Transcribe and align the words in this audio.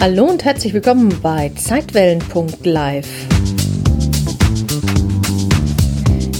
Hallo 0.00 0.26
und 0.26 0.44
herzlich 0.44 0.72
willkommen 0.74 1.12
bei 1.20 1.50
Zeitwellen.live. 1.56 3.08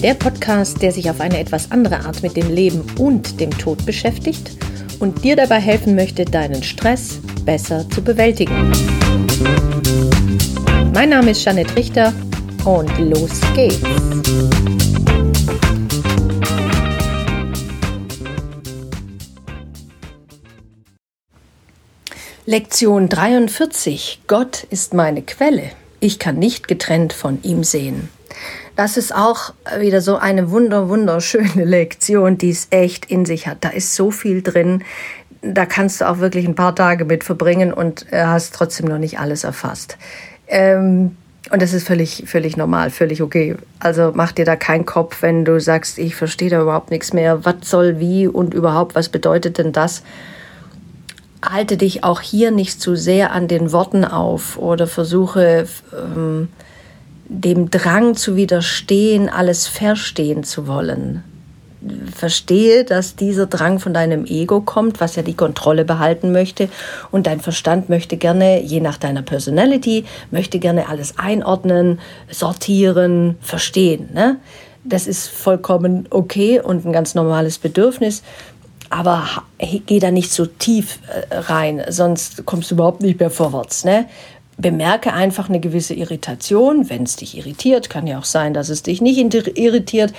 Der 0.00 0.14
Podcast, 0.14 0.80
der 0.80 0.92
sich 0.92 1.10
auf 1.10 1.20
eine 1.20 1.40
etwas 1.40 1.72
andere 1.72 1.98
Art 2.04 2.22
mit 2.22 2.36
dem 2.36 2.54
Leben 2.54 2.84
und 2.98 3.40
dem 3.40 3.50
Tod 3.50 3.84
beschäftigt 3.84 4.52
und 5.00 5.24
dir 5.24 5.34
dabei 5.34 5.58
helfen 5.58 5.96
möchte, 5.96 6.24
deinen 6.24 6.62
Stress 6.62 7.18
besser 7.44 7.84
zu 7.90 8.00
bewältigen. 8.00 8.70
Mein 10.94 11.08
Name 11.08 11.32
ist 11.32 11.44
Janet 11.44 11.74
Richter 11.74 12.12
und 12.64 12.96
los 12.98 13.40
geht's. 13.56 14.77
Lektion 22.48 23.10
43. 23.10 24.22
Gott 24.26 24.64
ist 24.70 24.94
meine 24.94 25.20
Quelle. 25.20 25.64
Ich 26.00 26.18
kann 26.18 26.38
nicht 26.38 26.66
getrennt 26.66 27.12
von 27.12 27.42
ihm 27.42 27.62
sehen. 27.62 28.08
Das 28.74 28.96
ist 28.96 29.14
auch 29.14 29.52
wieder 29.78 30.00
so 30.00 30.16
eine 30.16 30.50
wunder, 30.50 30.88
wunderschöne 30.88 31.64
Lektion, 31.66 32.38
die 32.38 32.48
es 32.48 32.68
echt 32.70 33.04
in 33.04 33.26
sich 33.26 33.46
hat. 33.46 33.58
Da 33.60 33.68
ist 33.68 33.94
so 33.94 34.10
viel 34.10 34.40
drin. 34.40 34.82
Da 35.42 35.66
kannst 35.66 36.00
du 36.00 36.08
auch 36.08 36.20
wirklich 36.20 36.48
ein 36.48 36.54
paar 36.54 36.74
Tage 36.74 37.04
mit 37.04 37.22
verbringen 37.22 37.70
und 37.70 38.06
hast 38.10 38.54
trotzdem 38.54 38.86
noch 38.86 38.96
nicht 38.96 39.18
alles 39.18 39.44
erfasst. 39.44 39.98
Ähm, 40.46 41.18
und 41.50 41.60
das 41.60 41.74
ist 41.74 41.86
völlig, 41.86 42.24
völlig 42.28 42.56
normal, 42.56 42.88
völlig 42.88 43.20
okay. 43.20 43.56
Also 43.78 44.12
mach 44.14 44.32
dir 44.32 44.46
da 44.46 44.56
keinen 44.56 44.86
Kopf, 44.86 45.20
wenn 45.20 45.44
du 45.44 45.60
sagst, 45.60 45.98
ich 45.98 46.14
verstehe 46.14 46.48
da 46.48 46.62
überhaupt 46.62 46.90
nichts 46.90 47.12
mehr. 47.12 47.44
Was 47.44 47.56
soll 47.64 48.00
wie 48.00 48.26
und 48.26 48.54
überhaupt, 48.54 48.94
was 48.94 49.10
bedeutet 49.10 49.58
denn 49.58 49.74
das? 49.74 50.02
Halte 51.42 51.76
dich 51.76 52.04
auch 52.04 52.20
hier 52.20 52.50
nicht 52.50 52.80
zu 52.80 52.96
sehr 52.96 53.32
an 53.32 53.48
den 53.48 53.72
Worten 53.72 54.04
auf 54.04 54.58
oder 54.58 54.86
versuche 54.86 55.66
ähm, 55.92 56.48
dem 57.28 57.70
Drang 57.70 58.16
zu 58.16 58.36
widerstehen, 58.36 59.28
alles 59.28 59.66
verstehen 59.66 60.44
zu 60.44 60.66
wollen. 60.66 61.22
Verstehe, 62.12 62.84
dass 62.84 63.14
dieser 63.14 63.46
Drang 63.46 63.78
von 63.78 63.94
deinem 63.94 64.24
Ego 64.24 64.60
kommt, 64.60 65.00
was 65.00 65.14
ja 65.14 65.22
die 65.22 65.34
Kontrolle 65.34 65.84
behalten 65.84 66.32
möchte. 66.32 66.68
Und 67.12 67.28
dein 67.28 67.40
Verstand 67.40 67.88
möchte 67.88 68.16
gerne, 68.16 68.60
je 68.62 68.80
nach 68.80 68.96
deiner 68.96 69.22
Personality, 69.22 70.04
möchte 70.32 70.58
gerne 70.58 70.88
alles 70.88 71.18
einordnen, 71.18 72.00
sortieren, 72.28 73.36
verstehen. 73.40 74.08
Ne? 74.12 74.38
Das 74.82 75.06
ist 75.06 75.28
vollkommen 75.28 76.06
okay 76.10 76.60
und 76.60 76.84
ein 76.84 76.92
ganz 76.92 77.14
normales 77.14 77.58
Bedürfnis 77.58 78.22
aber 78.90 79.26
geh 79.58 79.98
da 79.98 80.10
nicht 80.10 80.32
so 80.32 80.46
tief 80.46 80.98
äh, 81.08 81.34
rein, 81.34 81.84
sonst 81.88 82.44
kommst 82.46 82.70
du 82.70 82.74
überhaupt 82.76 83.00
nicht 83.00 83.20
mehr 83.20 83.30
vorwärts. 83.30 83.84
Ne? 83.84 84.06
Bemerke 84.56 85.12
einfach 85.12 85.48
eine 85.48 85.60
gewisse 85.60 85.94
Irritation, 85.94 86.90
wenn 86.90 87.04
es 87.04 87.16
dich 87.16 87.36
irritiert, 87.36 87.90
kann 87.90 88.06
ja 88.06 88.18
auch 88.18 88.24
sein, 88.24 88.54
dass 88.54 88.68
es 88.68 88.82
dich 88.82 89.00
nicht 89.00 89.18
irritiert. 89.18 90.12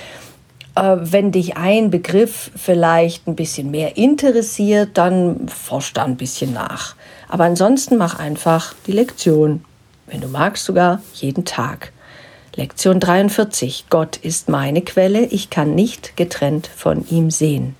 Äh, 0.74 0.96
wenn 1.00 1.32
dich 1.32 1.56
ein 1.56 1.90
Begriff 1.90 2.50
vielleicht 2.56 3.26
ein 3.26 3.36
bisschen 3.36 3.70
mehr 3.70 3.96
interessiert, 3.96 4.90
dann 4.94 5.48
forsch 5.48 5.92
da 5.92 6.04
ein 6.04 6.16
bisschen 6.16 6.52
nach. 6.52 6.94
Aber 7.28 7.44
ansonsten 7.44 7.96
mach 7.96 8.18
einfach 8.18 8.74
die 8.86 8.92
Lektion. 8.92 9.64
Wenn 10.06 10.20
du 10.20 10.28
magst, 10.28 10.64
sogar 10.64 11.02
jeden 11.14 11.44
Tag. 11.44 11.92
Lektion 12.56 12.98
43. 12.98 13.86
Gott 13.90 14.16
ist 14.16 14.48
meine 14.48 14.82
Quelle, 14.82 15.24
ich 15.26 15.50
kann 15.50 15.74
nicht 15.74 16.16
getrennt 16.16 16.66
von 16.66 17.06
ihm 17.08 17.30
sehen. 17.30 17.76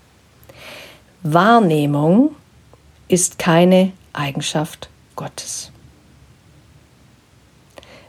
Wahrnehmung 1.23 2.35
ist 3.09 3.39
keine 3.39 3.93
Eigenschaft 4.15 4.89
Gottes. 5.17 5.71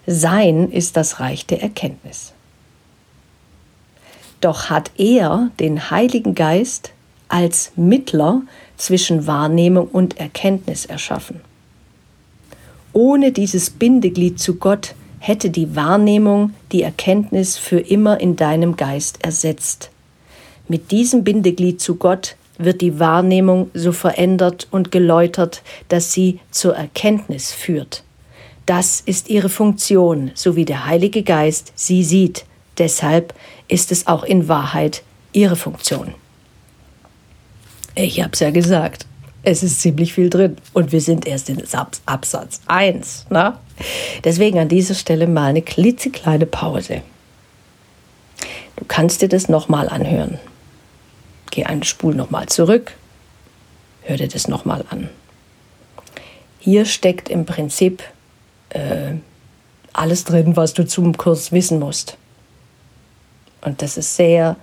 Sein 0.07 0.71
ist 0.71 0.95
das 0.95 1.19
Reich 1.19 1.45
der 1.45 1.61
Erkenntnis. 1.61 2.31
Doch 4.39 4.69
hat 4.69 4.91
er 4.97 5.51
den 5.59 5.91
Heiligen 5.91 6.35
Geist 6.35 6.93
als 7.27 7.73
Mittler 7.75 8.43
zwischen 8.77 9.27
Wahrnehmung 9.27 9.89
und 9.89 10.17
Erkenntnis 10.17 10.85
erschaffen. 10.85 11.41
Ohne 12.93 13.33
dieses 13.33 13.71
Bindeglied 13.71 14.39
zu 14.39 14.55
Gott 14.55 14.95
hätte 15.19 15.49
die 15.49 15.75
Wahrnehmung 15.75 16.53
die 16.71 16.81
Erkenntnis 16.81 17.57
für 17.57 17.79
immer 17.79 18.21
in 18.21 18.37
deinem 18.37 18.77
Geist 18.77 19.21
ersetzt. 19.21 19.91
Mit 20.69 20.91
diesem 20.91 21.25
Bindeglied 21.25 21.81
zu 21.81 21.95
Gott 21.95 22.37
wird 22.63 22.81
die 22.81 22.99
Wahrnehmung 22.99 23.69
so 23.73 23.91
verändert 23.91 24.67
und 24.71 24.91
geläutert, 24.91 25.61
dass 25.89 26.13
sie 26.13 26.39
zur 26.51 26.75
Erkenntnis 26.75 27.51
führt. 27.51 28.03
Das 28.65 29.01
ist 29.01 29.29
ihre 29.29 29.49
Funktion, 29.49 30.31
so 30.33 30.55
wie 30.55 30.65
der 30.65 30.85
Heilige 30.85 31.23
Geist 31.23 31.73
sie 31.75 32.03
sieht. 32.03 32.45
Deshalb 32.77 33.33
ist 33.67 33.91
es 33.91 34.07
auch 34.07 34.23
in 34.23 34.47
Wahrheit 34.47 35.03
ihre 35.33 35.55
Funktion. 35.55 36.13
Ich 37.95 38.21
habe 38.21 38.31
es 38.33 38.39
ja 38.39 38.51
gesagt, 38.51 39.05
es 39.43 39.63
ist 39.63 39.81
ziemlich 39.81 40.13
viel 40.13 40.29
drin 40.29 40.57
und 40.73 40.91
wir 40.91 41.01
sind 41.01 41.25
erst 41.27 41.49
in 41.49 41.61
Absatz 42.05 42.61
1. 42.67 43.25
Na? 43.29 43.59
Deswegen 44.23 44.59
an 44.59 44.69
dieser 44.69 44.93
Stelle 44.93 45.27
mal 45.27 45.47
eine 45.47 45.61
klitzekleine 45.61 46.45
Pause. 46.45 47.01
Du 48.75 48.85
kannst 48.87 49.21
dir 49.21 49.29
das 49.29 49.49
nochmal 49.49 49.89
anhören. 49.89 50.39
Geh 51.51 51.65
eine 51.65 51.83
Spur 51.83 52.13
nochmal 52.13 52.47
zurück, 52.47 52.93
hör 54.03 54.17
dir 54.17 54.29
das 54.29 54.47
nochmal 54.47 54.85
an. 54.89 55.09
Hier 56.59 56.85
steckt 56.85 57.29
im 57.29 57.45
Prinzip 57.45 58.03
äh, 58.69 59.15
alles 59.93 60.23
drin, 60.23 60.55
was 60.55 60.73
du 60.73 60.85
zum 60.87 61.17
Kurs 61.17 61.51
wissen 61.51 61.79
musst. 61.79 62.17
Und 63.61 63.81
das 63.81 63.97
ist 63.97 64.15
sehr 64.15 64.55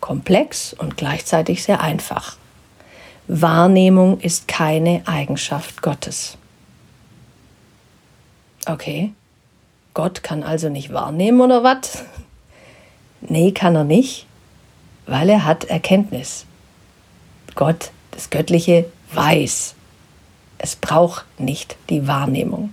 komplex 0.00 0.72
und 0.72 0.96
gleichzeitig 0.96 1.62
sehr 1.64 1.80
einfach. 1.80 2.36
Wahrnehmung 3.26 4.20
ist 4.20 4.46
keine 4.46 5.02
Eigenschaft 5.06 5.82
Gottes. 5.82 6.36
Okay, 8.66 9.12
Gott 9.94 10.22
kann 10.22 10.44
also 10.44 10.68
nicht 10.68 10.92
wahrnehmen 10.92 11.40
oder 11.40 11.64
was? 11.64 12.04
Nee, 13.24 13.52
kann 13.52 13.76
er 13.76 13.84
nicht 13.84 14.26
weil 15.06 15.28
er 15.28 15.44
hat 15.44 15.64
Erkenntnis. 15.64 16.46
Gott, 17.54 17.90
das 18.12 18.30
Göttliche, 18.30 18.86
weiß. 19.12 19.74
Es 20.58 20.76
braucht 20.76 21.24
nicht 21.38 21.76
die 21.90 22.06
Wahrnehmung. 22.06 22.72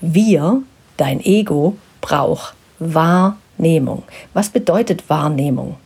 Wir, 0.00 0.62
dein 0.96 1.20
Ego, 1.24 1.76
braucht 2.00 2.54
Wahrnehmung. 2.78 4.04
Was 4.32 4.50
bedeutet 4.50 5.08
Wahrnehmung? 5.08 5.76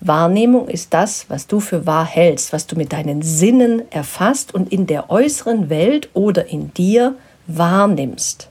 Wahrnehmung 0.00 0.68
ist 0.68 0.92
das, 0.92 1.26
was 1.28 1.46
du 1.46 1.60
für 1.60 1.86
wahr 1.86 2.04
hältst, 2.04 2.52
was 2.52 2.66
du 2.66 2.76
mit 2.76 2.92
deinen 2.92 3.22
Sinnen 3.22 3.90
erfasst 3.90 4.54
und 4.54 4.70
in 4.72 4.86
der 4.86 5.10
äußeren 5.10 5.70
Welt 5.70 6.10
oder 6.12 6.46
in 6.46 6.74
dir 6.74 7.16
wahrnimmst 7.46 8.50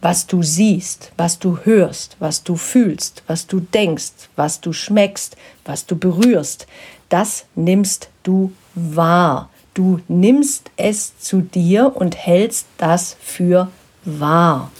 was 0.00 0.26
du 0.26 0.42
siehst, 0.42 1.12
was 1.16 1.38
du 1.38 1.58
hörst, 1.64 2.16
was 2.18 2.42
du 2.44 2.56
fühlst, 2.56 3.22
was 3.26 3.46
du 3.46 3.60
denkst, 3.60 4.28
was 4.36 4.60
du 4.60 4.72
schmeckst, 4.72 5.36
was 5.64 5.86
du 5.86 5.96
berührst, 5.96 6.66
das 7.08 7.46
nimmst 7.54 8.08
du 8.22 8.52
wahr. 8.74 9.48
Du 9.72 10.00
nimmst 10.08 10.70
es 10.76 11.18
zu 11.18 11.40
dir 11.40 11.92
und 11.94 12.16
hältst 12.16 12.66
das 12.78 13.16
für 13.20 13.70
wahr. 14.04 14.70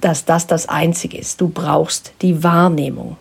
Dass 0.00 0.24
das 0.24 0.46
das 0.46 0.68
Einzige 0.68 1.18
ist. 1.18 1.40
Du 1.40 1.48
brauchst 1.48 2.12
die 2.22 2.42
Wahrnehmung. 2.42 3.16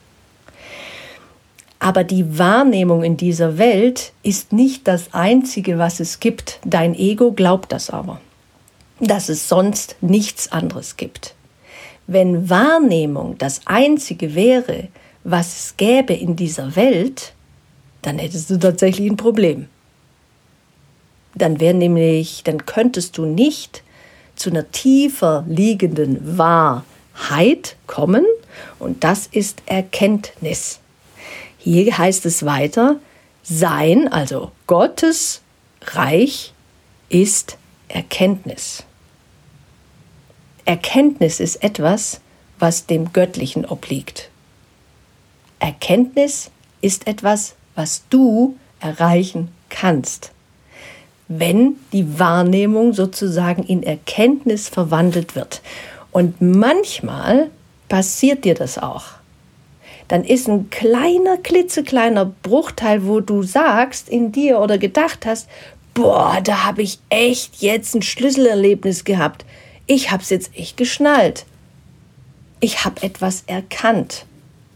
Aber 1.80 2.04
die 2.04 2.38
Wahrnehmung 2.38 3.04
in 3.04 3.18
dieser 3.18 3.58
Welt 3.58 4.14
ist 4.22 4.54
nicht 4.54 4.88
das 4.88 5.14
Einzige, 5.14 5.80
was 5.80 6.00
es 6.00 6.20
gibt. 6.20 6.60
Dein 6.66 6.94
Ego 6.94 7.32
glaubt 7.32 7.72
das 7.72 7.90
aber 7.90 8.20
dass 9.02 9.30
es 9.30 9.50
sonst 9.50 9.96
nichts 10.02 10.52
anderes 10.52 10.96
gibt. 10.96 11.34
Wenn 12.08 12.50
Wahrnehmung 12.50 13.38
das 13.38 13.62
Einzige 13.66 14.36
wäre, 14.36 14.88
was 15.24 15.48
es 15.48 15.78
gäbe 15.78 16.14
in 16.14 16.36
dieser 16.36 16.76
Welt, 16.76 17.34
dann 18.02 18.20
hättest 18.20 18.50
du 18.50 18.58
tatsächlich 18.58 19.10
ein 19.10 19.18
Problem. 19.18 19.68
Dann 21.36 21.60
wäre 21.60 21.74
nämlich, 21.74 22.44
dann 22.44 22.66
könntest 22.66 23.18
du 23.18 23.26
nicht 23.26 23.84
zu 24.36 24.50
einer 24.50 24.70
tiefer 24.72 25.46
liegenden 25.48 26.38
Wahrheit 26.38 27.76
kommen 27.88 28.26
und 28.80 29.04
das 29.04 29.28
ist 29.28 29.62
Erkenntnis. 29.66 30.80
Hier 31.58 31.98
heißt 31.98 32.26
es 32.26 32.44
weiter, 32.46 33.00
sein, 33.44 34.08
also 34.08 34.52
Gottes 34.68 35.42
Reich 35.82 36.54
ist 37.10 37.58
Erkenntnis. 37.88 38.84
Erkenntnis 40.66 41.40
ist 41.40 41.64
etwas, 41.64 42.22
was 42.60 42.86
dem 42.86 43.14
Göttlichen 43.14 43.66
obliegt. 43.66 44.30
Erkenntnis 45.60 46.52
ist 46.82 47.08
etwas, 47.08 47.56
was 47.76 48.04
du 48.10 48.58
erreichen 48.80 49.50
kannst. 49.70 50.32
wenn 51.40 51.78
die 51.94 52.20
Wahrnehmung 52.20 52.94
sozusagen 52.94 53.64
in 53.64 53.84
Erkenntnis 53.84 54.68
verwandelt 54.68 55.36
wird. 55.36 55.62
Und 56.12 56.42
manchmal 56.42 57.50
passiert 57.88 58.44
dir 58.44 58.54
das 58.54 58.78
auch. 58.78 59.06
Dann 60.10 60.26
ist 60.26 60.50
ein 60.50 60.70
kleiner, 60.70 61.38
klitzekleiner 61.38 62.26
Bruchteil, 62.26 63.06
wo 63.06 63.22
du 63.22 63.44
sagst 63.44 64.10
in 64.10 64.34
dir 64.34 64.60
oder 64.60 64.78
gedacht 64.78 65.26
hast, 65.26 65.48
boah, 65.94 66.40
da 66.44 66.66
habe 66.66 66.82
ich 66.82 67.00
echt 67.10 67.62
jetzt 67.62 67.96
ein 67.96 68.02
Schlüsselerlebnis 68.02 69.06
gehabt. 69.06 69.46
Ich 69.94 70.10
habe 70.10 70.24
es 70.24 70.30
jetzt 70.30 70.52
echt 70.56 70.78
geschnallt. 70.78 71.44
Ich 72.62 72.86
habe 72.86 73.04
etwas 73.04 73.44
erkannt. 73.46 74.26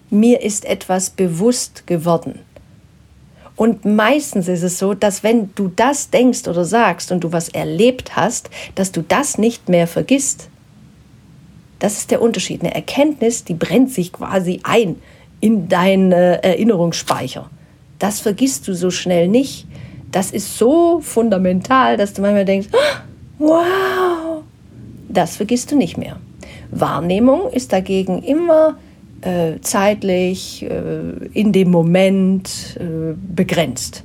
Mir 0.10 0.42
ist 0.42 0.66
etwas 0.66 1.10
bewusst 1.10 1.88
geworden. 1.88 2.40
Und 3.56 3.86
meistens 3.86 4.50
ist 4.50 4.62
es 4.62 4.78
so, 4.78 4.94
dass 4.94 5.24
wenn 5.24 5.56
du 5.56 5.72
das 5.74 6.10
denkst 6.10 6.50
oder 6.50 6.66
sagst 6.66 7.14
und 7.14 7.24
du 7.24 7.32
was 7.32 7.48
erlebt 7.48 8.18
hast, 8.18 8.50
dass 8.76 8.92
du 8.92 9.04
das 9.04 9.38
nicht 9.38 9.70
mehr 9.70 9.88
vergisst. 9.88 10.50
Das 11.80 11.98
ist 11.98 12.12
der 12.12 12.22
Unterschied. 12.22 12.60
Eine 12.60 12.76
Erkenntnis, 12.76 13.46
die 13.46 13.54
brennt 13.54 13.94
sich 13.94 14.12
quasi 14.12 14.60
ein 14.64 14.98
in 15.40 15.70
deinen 15.70 16.12
Erinnerungsspeicher. 16.12 17.50
Das 18.00 18.20
vergisst 18.20 18.68
du 18.68 18.76
so 18.76 18.92
schnell 18.92 19.30
nicht. 19.30 19.66
Das 20.12 20.32
ist 20.32 20.58
so 20.58 21.00
fundamental, 21.00 21.96
dass 21.96 22.12
du 22.12 22.22
manchmal 22.22 22.44
denkst, 22.44 22.68
wow, 23.40 24.15
das 25.16 25.38
vergisst 25.38 25.72
du 25.72 25.78
nicht 25.78 25.98
mehr. 25.98 26.18
Wahrnehmung 26.72 27.50
ist 27.52 27.74
dagegen 27.74 28.22
immer 28.22 28.78
äh, 29.22 29.60
zeitlich, 29.62 30.64
äh, 30.64 31.28
in 31.34 31.52
dem 31.52 31.72
Moment 31.72 32.78
äh, 32.80 33.16
begrenzt. 33.36 34.04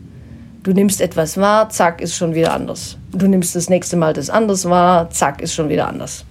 Du 0.63 0.73
nimmst 0.73 1.01
etwas 1.01 1.37
wahr, 1.39 1.71
zack, 1.71 2.01
ist 2.01 2.17
schon 2.17 2.35
wieder 2.35 2.53
anders. 2.53 2.99
Du 3.13 3.27
nimmst 3.27 3.57
das 3.57 3.71
nächste 3.71 3.97
Mal 3.97 4.13
das 4.13 4.31
anders 4.31 4.69
wahr, 4.69 5.11
zack, 5.11 5.41
ist 5.41 5.55
schon 5.55 5.69
wieder 5.69 5.89
anders. 5.89 6.25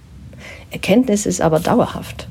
Erkenntnis 0.70 1.26
ist 1.26 1.40
aber 1.40 1.58
dauerhaft. 1.58 2.28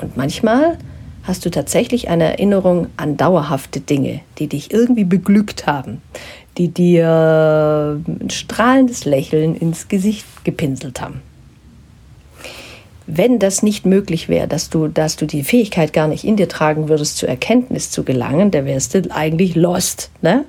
Und 0.00 0.16
manchmal 0.16 0.78
hast 1.24 1.44
du 1.44 1.50
tatsächlich 1.50 2.08
eine 2.08 2.24
Erinnerung 2.24 2.86
an 2.96 3.16
dauerhafte 3.16 3.80
Dinge, 3.80 4.20
die 4.38 4.46
dich 4.46 4.72
irgendwie 4.72 5.04
beglückt 5.04 5.66
haben, 5.66 6.00
die 6.58 6.68
dir 6.68 8.00
ein 8.06 8.30
strahlendes 8.30 9.04
Lächeln 9.04 9.54
ins 9.54 9.88
Gesicht 9.88 10.26
gepinselt 10.44 11.00
haben. 11.00 11.22
Wenn 13.06 13.38
das 13.38 13.62
nicht 13.62 13.86
möglich 13.86 14.28
wäre, 14.28 14.48
dass 14.48 14.68
du, 14.68 14.88
dass 14.88 15.16
du 15.16 15.26
die 15.26 15.42
Fähigkeit 15.42 15.94
gar 15.94 16.08
nicht 16.08 16.24
in 16.24 16.36
dir 16.36 16.48
tragen 16.48 16.88
würdest, 16.90 17.16
zur 17.16 17.28
Erkenntnis 17.28 17.90
zu 17.90 18.04
gelangen, 18.04 18.50
dann 18.50 18.66
wärst 18.66 18.94
du 18.94 19.10
eigentlich 19.10 19.54
lost. 19.54 20.10
Ne? 20.20 20.44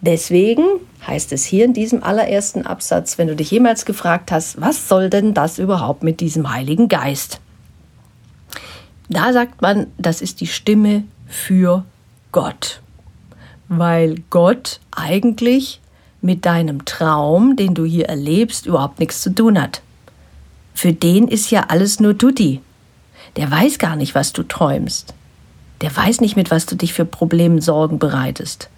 Deswegen 0.00 0.64
heißt 1.06 1.32
es 1.32 1.44
hier 1.44 1.66
in 1.66 1.74
diesem 1.74 2.02
allerersten 2.02 2.66
Absatz, 2.66 3.18
wenn 3.18 3.28
du 3.28 3.36
dich 3.36 3.50
jemals 3.50 3.84
gefragt 3.84 4.32
hast, 4.32 4.60
was 4.60 4.88
soll 4.88 5.10
denn 5.10 5.34
das 5.34 5.58
überhaupt 5.58 6.02
mit 6.02 6.20
diesem 6.20 6.50
Heiligen 6.50 6.88
Geist? 6.88 7.40
Da 9.08 9.32
sagt 9.32 9.62
man, 9.62 9.88
das 9.98 10.20
ist 10.22 10.40
die 10.40 10.46
Stimme 10.46 11.04
für 11.28 11.84
Gott, 12.32 12.80
weil 13.68 14.16
Gott 14.30 14.80
eigentlich 14.90 15.80
mit 16.20 16.44
deinem 16.44 16.84
Traum, 16.84 17.56
den 17.56 17.74
du 17.74 17.84
hier 17.84 18.06
erlebst, 18.06 18.66
überhaupt 18.66 19.00
nichts 19.00 19.20
zu 19.20 19.34
tun 19.34 19.60
hat. 19.60 19.82
Für 20.74 20.92
den 20.92 21.28
ist 21.28 21.50
ja 21.50 21.66
alles 21.68 22.00
nur 22.00 22.18
Tutti. 22.18 22.60
Der 23.36 23.50
weiß 23.50 23.78
gar 23.78 23.96
nicht, 23.96 24.14
was 24.14 24.32
du 24.32 24.42
träumst. 24.42 25.14
Der 25.80 25.94
weiß 25.94 26.20
nicht, 26.20 26.36
mit 26.36 26.50
was 26.50 26.66
du 26.66 26.74
dich 26.76 26.92
für 26.94 27.04
Probleme 27.04 27.60
Sorgen 27.60 27.98
bereitest. 27.98 28.70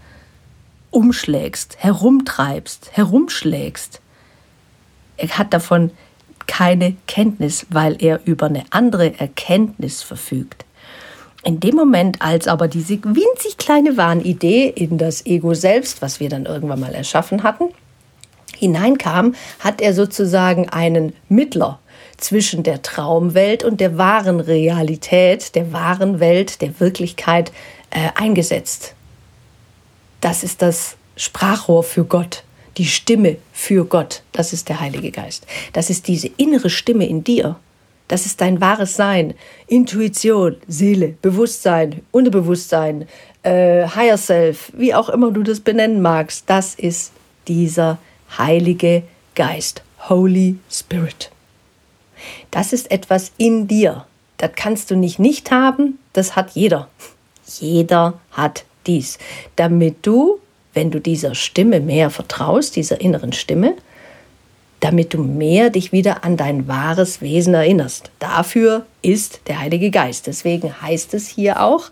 Umschlägst, 0.91 1.77
herumtreibst, 1.79 2.91
herumschlägst. 2.93 4.01
Er 5.17 5.29
hat 5.39 5.53
davon 5.53 5.91
keine 6.47 6.97
Kenntnis, 7.07 7.67
weil 7.71 7.97
er 8.03 8.21
über 8.25 8.47
eine 8.47 8.65
andere 8.71 9.19
Erkenntnis 9.19 10.03
verfügt. 10.03 10.65
In 11.45 11.61
dem 11.61 11.77
Moment, 11.77 12.21
als 12.21 12.49
aber 12.49 12.69
diese 12.69 13.03
winzig 13.05 13.57
kleine 13.59 13.97
Wahnidee 13.97 14.69
in 14.69 14.99
das 14.99 15.25
Ego 15.25 15.55
selbst, 15.55 16.03
was 16.03 16.21
wir 16.21 16.29
dann 16.29 16.47
irgendwann 16.47 16.81
mal 16.81 16.95
erschaffen 16.95 17.43
hatten, 17.43 17.67
hineinkam, 18.57 19.35
hat 19.61 19.81
er 19.81 19.95
sozusagen 19.95 20.69
einen 20.69 21.13
Mittler 21.29 21.79
zwischen 22.17 22.65
der 22.65 22.83
Traumwelt 22.83 23.63
und 23.65 23.81
der 23.81 23.97
wahren 23.97 24.41
Realität, 24.41 25.55
der 25.55 25.73
wahren 25.73 26.19
Welt, 26.19 26.61
der 26.61 26.81
Wirklichkeit 26.81 27.53
äh, 27.91 28.09
eingesetzt. 28.17 28.95
Das 30.21 30.43
ist 30.43 30.61
das 30.63 30.97
Sprachrohr 31.17 31.85
für 31.85 32.05
Gott, 32.05 32.43
die 32.77 32.87
Stimme 32.87 33.37
für 33.53 33.85
Gott. 33.85 34.23
Das 34.33 34.53
ist 34.53 34.69
der 34.69 34.81
Heilige 34.81 35.13
Geist. 35.13 35.47
Das 35.73 35.91
ist 35.91 36.09
diese 36.09 36.29
innere 36.37 36.71
Stimme 36.71 37.07
in 37.07 37.23
dir. 37.23 37.57
Das 38.09 38.27
ist 38.27 38.41
dein 38.41 38.61
wahres 38.61 38.95
Sein. 38.95 39.35
Intuition, 39.67 40.57
Seele, 40.67 41.15
Bewusstsein, 41.21 42.03
Unterbewusstsein, 42.11 43.07
äh, 43.43 43.87
Higher 43.87 44.17
Self, 44.17 44.73
wie 44.77 44.95
auch 44.95 45.11
immer 45.11 45.31
du 45.31 45.43
das 45.43 45.61
benennen 45.61 46.01
magst. 46.01 46.45
Das 46.47 46.75
ist 46.75 47.13
dieser 47.47 47.99
Heilige 48.37 49.03
Geist, 49.35 49.83
Holy 50.09 50.57
Spirit. 50.71 51.31
Das 52.51 52.73
ist 52.73 52.91
etwas 52.91 53.33
in 53.37 53.69
dir. 53.69 54.07
Das 54.39 54.51
kannst 54.57 54.91
du 54.91 54.97
nicht 54.97 55.19
nicht 55.19 55.51
haben, 55.51 55.99
das 56.13 56.35
hat 56.37 56.51
jeder. 56.53 56.89
Jeder 57.47 58.15
hat 58.33 58.65
dies. 58.87 59.19
Damit 59.57 60.07
du, 60.07 60.39
wenn 60.75 60.91
du 60.91 61.01
dieser 61.01 61.35
Stimme 61.35 61.81
mehr 61.81 62.11
vertraust, 62.11 62.77
dieser 62.77 63.01
inneren 63.01 63.33
Stimme, 63.33 63.75
damit 64.81 65.15
du 65.15 65.23
mehr 65.23 65.71
dich 65.71 65.93
wieder 65.93 66.25
an 66.25 66.37
dein 66.37 66.69
wahres 66.69 67.21
Wesen 67.21 67.55
erinnerst. 67.55 68.11
Dafür 68.19 68.87
ist 69.03 69.41
der 69.49 69.61
Heilige 69.61 69.91
Geist. 69.91 70.27
Deswegen 70.27 70.81
heißt 70.81 71.15
es 71.15 71.29
hier 71.29 71.63
auch, 71.63 71.91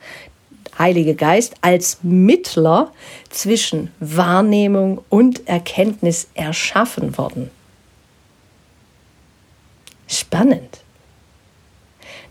Heilige 0.78 1.14
Geist 1.14 1.54
als 1.62 1.98
Mittler 2.02 2.92
zwischen 3.30 3.90
Wahrnehmung 3.98 5.00
und 5.08 5.48
Erkenntnis 5.48 6.28
erschaffen 6.34 7.16
worden. 7.16 7.50
Spannend. 10.06 10.82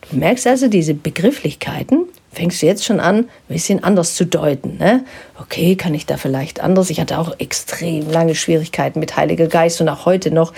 Du 0.10 0.18
merkst 0.18 0.46
also 0.46 0.68
diese 0.68 0.94
Begrifflichkeiten, 0.94 2.06
fängst 2.36 2.62
du 2.62 2.66
jetzt 2.66 2.86
schon 2.86 3.00
an, 3.00 3.18
ein 3.18 3.28
bisschen 3.48 3.84
anders 3.84 4.16
zu 4.16 4.26
deuten. 4.26 4.78
Ne? 4.78 5.06
Okay, 5.40 5.76
kann 5.76 5.94
ich 5.94 6.06
da 6.06 6.18
vielleicht 6.18 6.60
anders? 6.60 6.90
Ich 6.90 7.00
hatte 7.00 7.18
auch 7.18 7.40
extrem 7.40 8.10
lange 8.12 8.36
Schwierigkeiten 8.36 9.00
mit 9.00 9.18
Heiliger 9.18 9.48
Geist 9.48 9.82
und 9.82 9.90
auch 9.90 10.06
heute 10.06 10.32
noch 10.32 10.54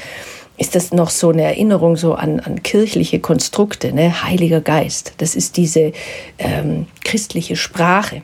ist 0.58 0.74
das 0.74 0.92
noch 0.92 1.12
so 1.12 1.30
eine 1.30 1.44
Erinnerung 1.44 1.98
so 1.98 2.16
an, 2.16 2.40
an 2.40 2.64
kirchliche 2.64 3.20
Konstrukte, 3.20 3.94
ne? 3.94 4.24
Heiliger 4.24 4.60
Geist. 4.60 5.14
Das 5.18 5.36
ist 5.36 5.56
diese 5.56 5.92
ähm, 6.40 6.88
christliche 7.04 7.56
Sprache. 7.56 8.24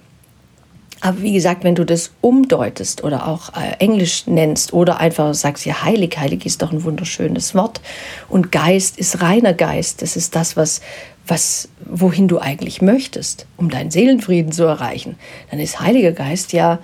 Aber 1.04 1.22
wie 1.22 1.34
gesagt, 1.34 1.66
wenn 1.66 1.76
du 1.76 1.84
das 1.84 2.12
umdeutest 2.22 3.04
oder 3.04 3.28
auch 3.28 3.50
äh, 3.50 3.76
Englisch 3.80 4.26
nennst 4.26 4.72
oder 4.72 5.02
einfach 5.02 5.34
sagst, 5.34 5.66
ja, 5.66 5.84
heilig, 5.84 6.18
heilig 6.18 6.46
ist 6.46 6.62
doch 6.62 6.72
ein 6.72 6.86
wunderschönes 6.86 7.54
Wort. 7.56 7.82
Und 8.30 8.54
Geist 8.54 8.98
ist 8.98 9.22
reiner 9.22 9.54
Geist. 9.54 10.02
Das 10.02 10.16
ist 10.16 10.34
das, 10.34 10.56
was, 10.56 10.80
was, 11.28 11.70
wohin 11.86 12.28
du 12.28 12.40
eigentlich 12.40 12.82
möchtest, 12.82 13.46
um 13.58 13.70
deinen 13.70 13.92
Seelenfrieden 13.92 14.52
zu 14.52 14.64
erreichen. 14.64 15.16
Dann 15.52 15.60
ist 15.60 15.80
Heiliger 15.80 16.12
Geist 16.12 16.54
ja 16.54 16.80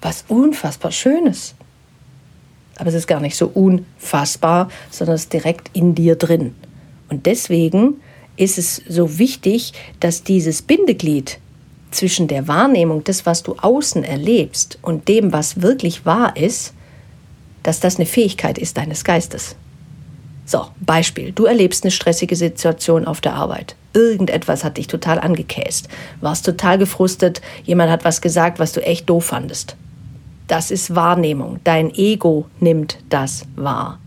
was 0.00 0.24
unfassbar 0.28 0.92
Schönes. 0.92 1.54
Aber 2.76 2.88
es 2.88 2.94
ist 2.94 3.06
gar 3.06 3.20
nicht 3.20 3.36
so 3.36 3.46
unfassbar, 3.48 4.68
sondern 4.90 5.16
es 5.16 5.22
ist 5.22 5.32
direkt 5.32 5.70
in 5.72 5.94
dir 5.94 6.16
drin. 6.16 6.54
Und 7.08 7.26
deswegen 7.26 8.00
ist 8.36 8.58
es 8.58 8.82
so 8.88 9.18
wichtig, 9.18 9.72
dass 10.00 10.24
dieses 10.24 10.62
Bindeglied 10.62 11.38
zwischen 11.90 12.26
der 12.26 12.48
Wahrnehmung 12.48 13.04
des, 13.04 13.26
was 13.26 13.42
du 13.42 13.54
außen 13.56 14.02
erlebst, 14.02 14.78
und 14.82 15.08
dem, 15.08 15.32
was 15.32 15.60
wirklich 15.60 16.06
wahr 16.06 16.36
ist, 16.36 16.72
dass 17.62 17.80
das 17.80 17.96
eine 17.96 18.06
Fähigkeit 18.06 18.58
ist 18.58 18.76
deines 18.78 19.04
Geistes. 19.04 19.56
So, 20.44 20.66
Beispiel. 20.80 21.32
Du 21.32 21.44
erlebst 21.44 21.84
eine 21.84 21.90
stressige 21.90 22.36
Situation 22.36 23.06
auf 23.06 23.20
der 23.20 23.34
Arbeit. 23.34 23.76
Irgendetwas 23.94 24.64
hat 24.64 24.78
dich 24.78 24.86
total 24.86 25.18
angekäst. 25.18 25.88
Warst 26.20 26.44
total 26.44 26.78
gefrustet. 26.78 27.40
Jemand 27.64 27.90
hat 27.90 28.04
was 28.04 28.20
gesagt, 28.20 28.58
was 28.58 28.72
du 28.72 28.82
echt 28.82 29.08
doof 29.08 29.26
fandest. 29.26 29.76
Das 30.48 30.70
ist 30.70 30.94
Wahrnehmung. 30.94 31.60
Dein 31.64 31.94
Ego 31.94 32.46
nimmt 32.58 32.98
das 33.08 33.44
wahr. 33.56 33.98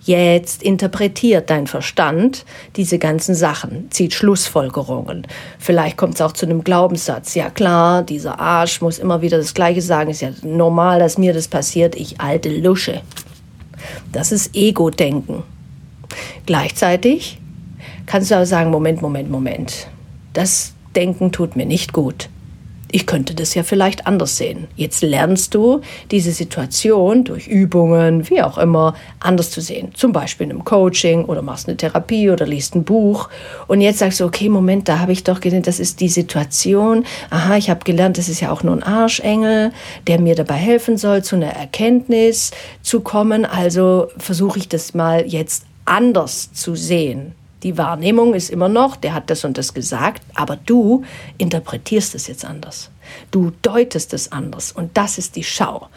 Jetzt 0.00 0.62
interpretiert 0.62 1.50
dein 1.50 1.66
Verstand 1.66 2.44
diese 2.76 2.98
ganzen 2.98 3.34
Sachen, 3.34 3.90
zieht 3.90 4.14
Schlussfolgerungen. 4.14 5.26
Vielleicht 5.58 5.96
kommt 5.96 6.14
es 6.14 6.20
auch 6.20 6.32
zu 6.32 6.46
einem 6.46 6.64
Glaubenssatz. 6.64 7.34
Ja 7.34 7.50
klar, 7.50 8.02
dieser 8.02 8.40
Arsch 8.40 8.80
muss 8.80 8.98
immer 8.98 9.22
wieder 9.22 9.38
das 9.38 9.54
Gleiche 9.54 9.82
sagen. 9.82 10.10
Ist 10.10 10.22
ja 10.22 10.30
normal, 10.42 10.98
dass 10.98 11.18
mir 11.18 11.32
das 11.32 11.48
passiert. 11.48 11.94
Ich 11.94 12.20
alte 12.20 12.48
Lusche. 12.48 13.02
Das 14.12 14.32
ist 14.32 14.54
Ego-Denken. 14.56 15.42
Gleichzeitig 16.46 17.38
kannst 18.06 18.30
du 18.30 18.36
aber 18.36 18.46
sagen, 18.46 18.70
Moment, 18.70 19.02
Moment, 19.02 19.30
Moment. 19.30 19.88
Das 20.32 20.74
Denken 20.94 21.32
tut 21.32 21.56
mir 21.56 21.66
nicht 21.66 21.92
gut. 21.92 22.28
ich 22.90 23.06
könnte 23.06 23.34
das 23.34 23.54
ja 23.54 23.62
vielleicht 23.62 24.06
anders 24.06 24.36
sehen. 24.36 24.66
Jetzt 24.76 25.02
lernst 25.02 25.54
du 25.54 25.80
diese 26.10 26.32
Situation 26.32 27.24
durch 27.24 27.46
Übungen, 27.46 28.28
wie 28.30 28.42
auch 28.42 28.56
immer, 28.56 28.94
anders 29.20 29.50
zu 29.50 29.60
sehen. 29.60 29.90
Zum 29.94 30.12
Beispiel 30.12 30.46
in 30.46 30.52
einem 30.52 30.64
Coaching 30.64 31.24
oder 31.26 31.42
machst 31.42 31.68
eine 31.68 31.76
Therapie 31.76 32.30
oder 32.30 32.46
liest 32.46 32.74
ein 32.74 32.84
Buch. 32.84 33.28
Und 33.66 33.80
jetzt 33.80 33.98
sagst 33.98 34.20
du, 34.20 34.24
okay, 34.24 34.48
Moment, 34.48 34.88
da 34.88 35.00
habe 35.00 35.12
ich 35.12 35.24
doch 35.24 35.40
gelernt, 35.40 35.66
das 35.66 35.80
ist 35.80 36.00
die 36.00 36.08
Situation. 36.08 37.04
Aha, 37.30 37.56
ich 37.56 37.68
habe 37.68 37.80
gelernt, 37.84 38.16
das 38.16 38.28
ist 38.28 38.40
ja 38.40 38.50
auch 38.50 38.62
nur 38.62 38.74
ein 38.74 38.82
Arschengel, 38.82 39.72
der 40.06 40.20
mir 40.20 40.34
dabei 40.34 40.54
helfen 40.54 40.96
soll, 40.96 41.22
zu 41.22 41.36
einer 41.36 41.52
Erkenntnis 41.52 42.52
zu 42.82 43.00
kommen. 43.00 43.44
Also 43.44 44.08
versuche 44.16 44.58
ich 44.58 44.68
das 44.68 44.94
mal 44.94 45.26
jetzt 45.26 45.67
anders 45.88 46.52
zu 46.52 46.74
sehen. 46.74 47.32
Die 47.62 47.76
Wahrnehmung 47.76 48.34
ist 48.34 48.50
immer 48.50 48.68
noch, 48.68 48.94
der 48.94 49.14
hat 49.14 49.30
das 49.30 49.44
und 49.44 49.58
das 49.58 49.74
gesagt, 49.74 50.22
aber 50.34 50.56
du 50.56 51.02
interpretierst 51.38 52.14
es 52.14 52.28
jetzt 52.28 52.44
anders. 52.44 52.90
Du 53.30 53.52
deutest 53.62 54.14
es 54.14 54.30
anders 54.30 54.70
und 54.70 54.96
das 54.96 55.18
ist 55.18 55.34
die 55.34 55.42
Schau. 55.42 55.88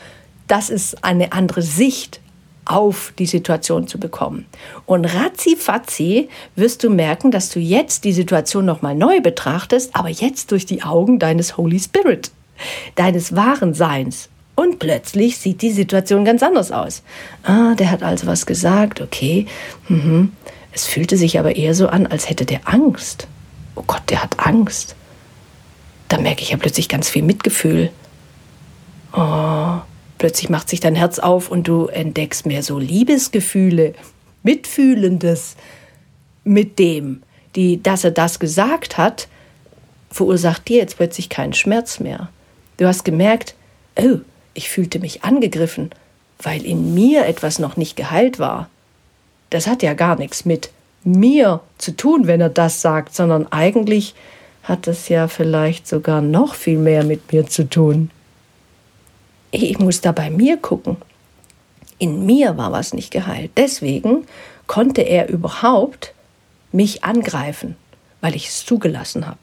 Das 0.48 0.70
ist 0.70 1.04
eine 1.04 1.34
andere 1.34 1.62
Sicht 1.62 2.20
auf 2.66 3.14
die 3.20 3.26
Situation 3.26 3.88
zu 3.88 4.00
bekommen. 4.00 4.46
Und 4.86 5.06
ratzifatzi 5.06 6.30
wirst 6.56 6.84
du 6.84 6.90
merken, 6.90 7.32
dass 7.32 7.50
du 7.50 7.60
jetzt 7.60 8.04
die 8.06 8.14
Situation 8.14 8.66
nochmal 8.66 8.96
neu 8.96 9.20
betrachtest, 9.22 9.96
aber 9.96 10.10
jetzt 10.10 10.52
durch 10.52 10.66
die 10.66 10.84
Augen 10.84 11.20
deines 11.20 11.58
Holy 11.58 11.80
Spirit, 11.80 12.32
deines 12.96 13.36
wahren 13.36 13.74
Seins. 13.74 14.30
Und 14.56 14.80
plötzlich 14.80 15.38
sieht 15.38 15.62
die 15.62 15.72
Situation 15.72 16.26
ganz 16.26 16.44
anders 16.44 16.72
aus. 16.72 17.04
Ah, 17.44 17.74
der 17.76 17.90
hat 17.90 18.04
also 18.04 18.28
was 18.28 18.46
gesagt, 18.46 19.02
okay. 19.02 19.46
Mhm. 19.88 20.34
Es 20.72 20.86
fühlte 20.88 21.18
sich 21.18 21.40
aber 21.40 21.56
eher 21.56 21.74
so 21.74 21.88
an, 21.88 22.08
als 22.08 22.30
hätte 22.30 22.46
der 22.46 22.62
Angst. 22.66 23.28
Oh 23.76 23.84
Gott, 23.86 24.04
der 24.10 24.24
hat 24.24 24.40
Angst. 24.40 24.96
Da 26.10 26.20
merke 26.20 26.42
ich 26.42 26.52
ja 26.52 26.58
plötzlich 26.58 26.90
ganz 26.90 27.10
viel 27.10 27.24
Mitgefühl. 27.24 27.90
Oh, 29.14 29.80
plötzlich 30.18 30.50
macht 30.50 30.70
sich 30.70 30.80
dein 30.80 30.96
Herz 30.96 31.20
auf 31.20 31.50
und 31.50 31.68
du 31.68 31.88
entdeckst 31.88 32.46
mehr 32.46 32.64
so 32.64 32.80
Liebesgefühle, 32.80 33.94
Mitfühlendes 34.44 35.56
mit 36.44 36.80
dem, 36.80 37.24
die, 37.56 37.82
dass 37.82 38.04
er 38.04 38.12
das 38.12 38.40
gesagt 38.40 38.98
hat, 38.98 39.28
verursacht 40.10 40.68
dir 40.68 40.78
jetzt 40.78 40.98
plötzlich 40.98 41.30
keinen 41.30 41.54
Schmerz 41.54 42.00
mehr. 42.00 42.30
Du 42.78 42.88
hast 42.88 43.04
gemerkt, 43.04 43.56
oh, 43.98 44.20
ich 44.54 44.70
fühlte 44.70 45.00
mich 45.00 45.24
angegriffen, 45.24 45.92
weil 46.42 46.66
in 46.66 46.94
mir 46.94 47.26
etwas 47.26 47.60
noch 47.60 47.78
nicht 47.78 47.96
geheilt 47.96 48.40
war 48.40 48.70
das 49.52 49.68
hat 49.68 49.84
ja 49.84 49.94
gar 49.94 50.18
nichts 50.18 50.46
mit 50.46 50.72
mir 51.04 51.60
zu 51.78 51.96
tun, 51.96 52.26
wenn 52.26 52.42
er 52.42 52.50
das 52.50 52.82
sagt, 52.82 53.14
sondern 53.14 53.52
eigentlich 53.52 54.16
hat 54.64 54.88
es 54.88 55.10
ja 55.10 55.28
vielleicht 55.28 55.88
sogar 55.88 56.22
noch 56.22 56.56
viel 56.56 56.78
mehr 56.78 57.04
mit 57.04 57.32
mir 57.32 57.46
zu 57.46 57.70
tun. 57.70 58.10
Ich 59.52 59.78
muss 59.78 60.02
da 60.02 60.12
bei 60.12 60.30
mir 60.30 60.58
gucken. 60.58 60.98
In 61.98 62.26
mir 62.26 62.58
war 62.58 62.72
was 62.72 62.94
nicht 62.94 63.12
geheilt. 63.12 63.52
Deswegen 63.58 64.26
konnte 64.68 65.02
er 65.02 65.30
überhaupt 65.30 66.14
mich 66.72 67.04
angreifen, 67.04 67.76
weil 68.22 68.36
ich 68.36 68.48
es 68.48 68.66
zugelassen 68.66 69.28
habe 69.28 69.40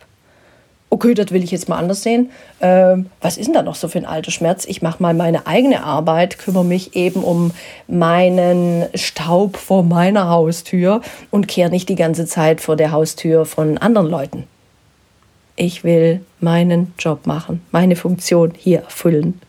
okay, 0.90 1.14
das 1.14 1.30
will 1.30 1.44
ich 1.44 1.50
jetzt 1.50 1.68
mal 1.68 1.76
anders 1.76 2.02
sehen. 2.02 2.30
Ähm, 2.60 3.06
was 3.20 3.36
ist 3.36 3.46
denn 3.46 3.54
da 3.54 3.62
noch 3.62 3.74
so 3.74 3.88
für 3.88 3.98
ein 3.98 4.06
alter 4.06 4.30
Schmerz? 4.30 4.64
Ich 4.64 4.82
mache 4.82 5.02
mal 5.02 5.14
meine 5.14 5.46
eigene 5.46 5.84
Arbeit, 5.84 6.38
kümmere 6.38 6.64
mich 6.64 6.96
eben 6.96 7.22
um 7.22 7.52
meinen 7.86 8.86
Staub 8.94 9.56
vor 9.56 9.82
meiner 9.82 10.28
Haustür 10.28 11.02
und 11.30 11.48
kehre 11.48 11.70
nicht 11.70 11.88
die 11.88 11.94
ganze 11.94 12.26
Zeit 12.26 12.60
vor 12.60 12.76
der 12.76 12.92
Haustür 12.92 13.44
von 13.44 13.78
anderen 13.78 14.08
Leuten. 14.08 14.44
Ich 15.56 15.84
will 15.84 16.24
meinen 16.40 16.94
Job 16.98 17.26
machen, 17.26 17.62
meine 17.72 17.96
Funktion 17.96 18.52
hier 18.56 18.80
erfüllen. 18.80 19.40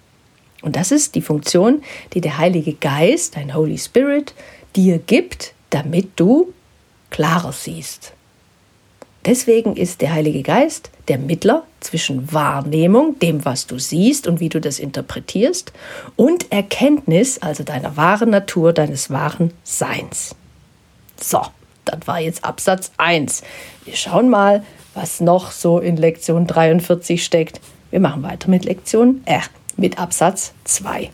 Und 0.61 0.75
das 0.75 0.91
ist 0.91 1.15
die 1.15 1.21
Funktion, 1.21 1.83
die 2.13 2.21
der 2.21 2.37
Heilige 2.37 2.73
Geist, 2.73 3.35
dein 3.37 3.55
Holy 3.55 3.77
Spirit, 3.77 4.33
dir 4.75 4.97
gibt, 4.97 5.53
damit 5.69 6.09
du 6.15 6.53
klarer 7.11 7.53
siehst. 7.53 8.13
Deswegen 9.25 9.75
ist 9.75 10.01
der 10.01 10.13
Heilige 10.13 10.43
Geist 10.43 10.89
der 11.07 11.17
Mittler 11.17 11.63
zwischen 11.79 12.31
Wahrnehmung, 12.31 13.19
dem, 13.19 13.43
was 13.43 13.67
du 13.67 13.79
siehst 13.79 14.27
und 14.27 14.39
wie 14.39 14.49
du 14.49 14.61
das 14.61 14.79
interpretierst, 14.79 15.73
und 16.15 16.51
Erkenntnis, 16.51 17.39
also 17.39 17.63
deiner 17.63 17.97
wahren 17.97 18.29
Natur, 18.29 18.73
deines 18.73 19.09
wahren 19.09 19.51
Seins. 19.63 20.35
So, 21.21 21.41
das 21.85 21.99
war 22.05 22.19
jetzt 22.19 22.45
Absatz 22.45 22.91
1. 22.97 23.43
Wir 23.85 23.95
schauen 23.95 24.29
mal, 24.29 24.63
was 24.93 25.19
noch 25.19 25.51
so 25.51 25.79
in 25.79 25.97
Lektion 25.97 26.47
43 26.47 27.23
steckt. 27.23 27.59
Wir 27.91 27.99
machen 27.99 28.23
weiter 28.23 28.49
mit 28.49 28.65
Lektion, 28.65 29.21
äh, 29.25 29.39
mit 29.77 29.99
Absatz 29.99 30.53
2 30.65 31.09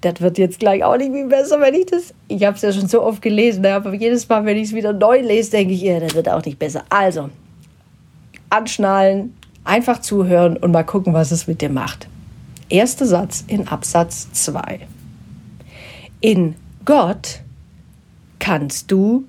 das 0.00 0.20
wird 0.20 0.38
jetzt 0.38 0.58
gleich 0.58 0.82
auch 0.84 0.96
nicht 0.96 1.12
viel 1.12 1.26
besser, 1.26 1.60
wenn 1.60 1.74
ich 1.74 1.86
das. 1.86 2.14
Ich 2.28 2.44
habe 2.44 2.56
es 2.56 2.62
ja 2.62 2.72
schon 2.72 2.88
so 2.88 3.02
oft 3.02 3.20
gelesen, 3.20 3.62
ne, 3.62 3.74
aber 3.74 3.92
jedes 3.94 4.28
Mal, 4.28 4.44
wenn 4.44 4.56
ich 4.56 4.68
es 4.68 4.74
wieder 4.74 4.92
neu 4.92 5.20
lese, 5.20 5.50
denke 5.50 5.74
ich, 5.74 5.82
ja, 5.82 6.00
das 6.00 6.14
wird 6.14 6.28
auch 6.28 6.44
nicht 6.44 6.58
besser. 6.58 6.84
Also, 6.88 7.28
anschnallen, 8.48 9.34
einfach 9.64 10.00
zuhören 10.00 10.56
und 10.56 10.72
mal 10.72 10.84
gucken, 10.84 11.12
was 11.12 11.30
es 11.30 11.46
mit 11.46 11.60
dir 11.60 11.68
macht. 11.68 12.08
Erster 12.68 13.06
Satz 13.06 13.44
in 13.46 13.68
Absatz 13.68 14.32
2. 14.32 14.80
In 16.20 16.54
Gott 16.84 17.40
kannst 18.38 18.90
du 18.90 19.24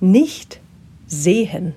nicht 0.00 0.60
sehen. 1.06 1.74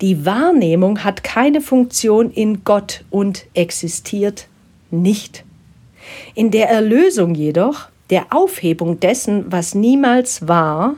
Die 0.00 0.24
Wahrnehmung 0.24 1.04
hat 1.04 1.24
keine 1.24 1.60
Funktion 1.60 2.30
in 2.30 2.64
Gott 2.64 3.04
und 3.10 3.46
existiert 3.54 4.48
nicht. 4.90 5.44
In 6.34 6.50
der 6.50 6.68
Erlösung 6.68 7.34
jedoch, 7.34 7.88
der 8.10 8.26
Aufhebung 8.30 9.00
dessen, 9.00 9.50
was 9.50 9.74
niemals 9.74 10.46
war, 10.46 10.96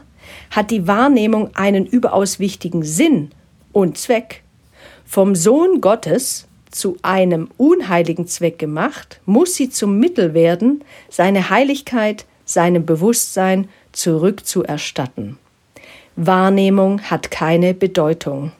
hat 0.50 0.70
die 0.70 0.86
Wahrnehmung 0.86 1.50
einen 1.54 1.86
überaus 1.86 2.38
wichtigen 2.38 2.82
Sinn 2.82 3.30
und 3.72 3.98
Zweck. 3.98 4.42
Vom 5.04 5.34
Sohn 5.34 5.80
Gottes 5.80 6.46
zu 6.70 6.96
einem 7.02 7.48
unheiligen 7.56 8.26
Zweck 8.26 8.58
gemacht, 8.58 9.20
muss 9.24 9.54
sie 9.54 9.70
zum 9.70 9.98
Mittel 9.98 10.34
werden, 10.34 10.84
seine 11.08 11.48
Heiligkeit, 11.50 12.26
seinem 12.44 12.84
Bewusstsein 12.84 13.68
zurückzuerstatten. 13.92 15.38
Wahrnehmung 16.16 17.02
hat 17.02 17.30
keine 17.30 17.74
Bedeutung. 17.74 18.52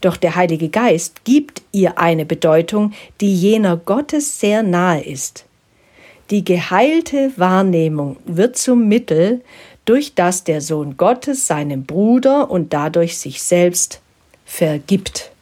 Doch 0.00 0.16
der 0.16 0.34
Heilige 0.34 0.68
Geist 0.68 1.24
gibt 1.24 1.62
ihr 1.72 1.98
eine 1.98 2.24
Bedeutung, 2.24 2.92
die 3.20 3.34
jener 3.34 3.76
Gottes 3.76 4.40
sehr 4.40 4.62
nahe 4.62 5.02
ist. 5.02 5.44
Die 6.30 6.44
geheilte 6.44 7.32
Wahrnehmung 7.36 8.16
wird 8.24 8.56
zum 8.56 8.86
Mittel, 8.86 9.42
durch 9.84 10.14
das 10.14 10.44
der 10.44 10.60
Sohn 10.60 10.96
Gottes 10.96 11.48
seinem 11.48 11.84
Bruder 11.84 12.50
und 12.50 12.72
dadurch 12.72 13.18
sich 13.18 13.42
selbst 13.42 14.00
vergibt. 14.44 15.32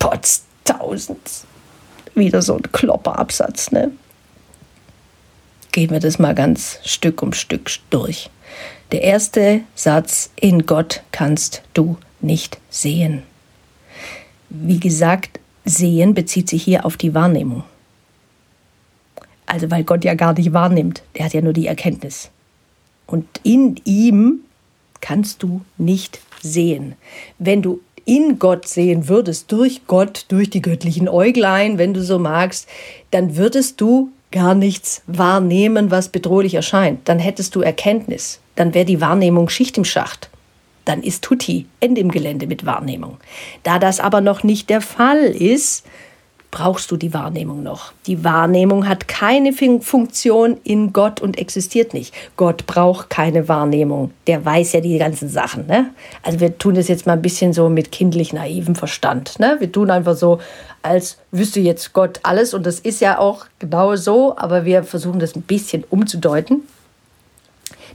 Potztausend. 0.00 1.44
Wieder 2.14 2.42
so 2.42 2.56
ein 2.56 2.72
Klopperabsatz, 2.72 3.70
ne? 3.70 3.92
Gehen 5.70 5.90
wir 5.90 6.00
das 6.00 6.18
mal 6.18 6.34
ganz 6.34 6.80
Stück 6.84 7.22
um 7.22 7.32
Stück 7.32 7.70
durch. 7.90 8.28
Der 8.90 9.02
erste 9.02 9.60
Satz, 9.74 10.30
in 10.38 10.66
Gott 10.66 11.02
kannst 11.12 11.62
du 11.72 11.96
nicht 12.20 12.58
sehen. 12.68 13.22
Wie 14.50 14.80
gesagt, 14.80 15.38
sehen 15.64 16.14
bezieht 16.14 16.48
sich 16.48 16.64
hier 16.64 16.84
auf 16.84 16.96
die 16.96 17.14
Wahrnehmung. 17.14 17.64
Also 19.46 19.70
weil 19.70 19.84
Gott 19.84 20.04
ja 20.04 20.14
gar 20.14 20.32
nicht 20.34 20.52
wahrnimmt, 20.52 21.02
der 21.16 21.26
hat 21.26 21.34
ja 21.34 21.40
nur 21.40 21.52
die 21.52 21.66
Erkenntnis. 21.66 22.30
Und 23.06 23.26
in 23.42 23.76
ihm 23.84 24.40
kannst 25.00 25.42
du 25.42 25.62
nicht 25.76 26.20
sehen. 26.40 26.94
Wenn 27.38 27.62
du 27.62 27.80
in 28.04 28.38
Gott 28.38 28.66
sehen 28.66 29.08
würdest, 29.08 29.52
durch 29.52 29.86
Gott, 29.86 30.26
durch 30.28 30.50
die 30.50 30.62
göttlichen 30.62 31.08
Äuglein, 31.08 31.78
wenn 31.78 31.94
du 31.94 32.02
so 32.02 32.18
magst, 32.18 32.68
dann 33.10 33.36
würdest 33.36 33.80
du 33.80 34.10
gar 34.32 34.54
nichts 34.54 35.02
wahrnehmen, 35.06 35.90
was 35.90 36.08
bedrohlich 36.08 36.54
erscheint. 36.54 37.08
Dann 37.08 37.18
hättest 37.18 37.54
du 37.54 37.60
Erkenntnis. 37.60 38.40
Dann 38.56 38.74
wäre 38.74 38.86
die 38.86 39.00
Wahrnehmung 39.00 39.48
Schicht 39.48 39.78
im 39.78 39.84
Schacht. 39.84 40.30
Dann 40.84 41.02
ist 41.02 41.22
Tutti, 41.22 41.66
Ende 41.78 42.00
im 42.00 42.10
Gelände 42.10 42.46
mit 42.46 42.66
Wahrnehmung. 42.66 43.18
Da 43.62 43.78
das 43.78 44.00
aber 44.00 44.20
noch 44.20 44.42
nicht 44.42 44.68
der 44.68 44.80
Fall 44.80 45.22
ist, 45.22 45.84
brauchst 46.52 46.90
du 46.90 46.96
die 46.96 47.12
Wahrnehmung 47.14 47.62
noch. 47.64 47.92
Die 48.06 48.22
Wahrnehmung 48.22 48.86
hat 48.86 49.08
keine 49.08 49.52
Funktion 49.52 50.60
in 50.62 50.92
Gott 50.92 51.20
und 51.20 51.38
existiert 51.38 51.94
nicht. 51.94 52.14
Gott 52.36 52.66
braucht 52.66 53.10
keine 53.10 53.48
Wahrnehmung. 53.48 54.12
Der 54.26 54.44
weiß 54.44 54.74
ja 54.74 54.80
die 54.80 54.98
ganzen 54.98 55.28
Sachen. 55.30 55.66
Ne? 55.66 55.90
Also 56.22 56.38
wir 56.40 56.58
tun 56.58 56.74
das 56.74 56.88
jetzt 56.88 57.06
mal 57.06 57.14
ein 57.14 57.22
bisschen 57.22 57.54
so 57.54 57.70
mit 57.70 57.90
kindlich 57.90 58.34
naivem 58.34 58.74
Verstand. 58.74 59.40
Ne? 59.40 59.56
Wir 59.60 59.72
tun 59.72 59.90
einfach 59.90 60.14
so, 60.14 60.40
als 60.82 61.16
wüsste 61.30 61.58
jetzt 61.58 61.94
Gott 61.94 62.20
alles. 62.22 62.52
Und 62.52 62.66
das 62.66 62.78
ist 62.80 63.00
ja 63.00 63.18
auch 63.18 63.46
genau 63.58 63.96
so, 63.96 64.36
aber 64.36 64.66
wir 64.66 64.84
versuchen 64.84 65.20
das 65.20 65.34
ein 65.34 65.42
bisschen 65.42 65.84
umzudeuten. 65.88 66.62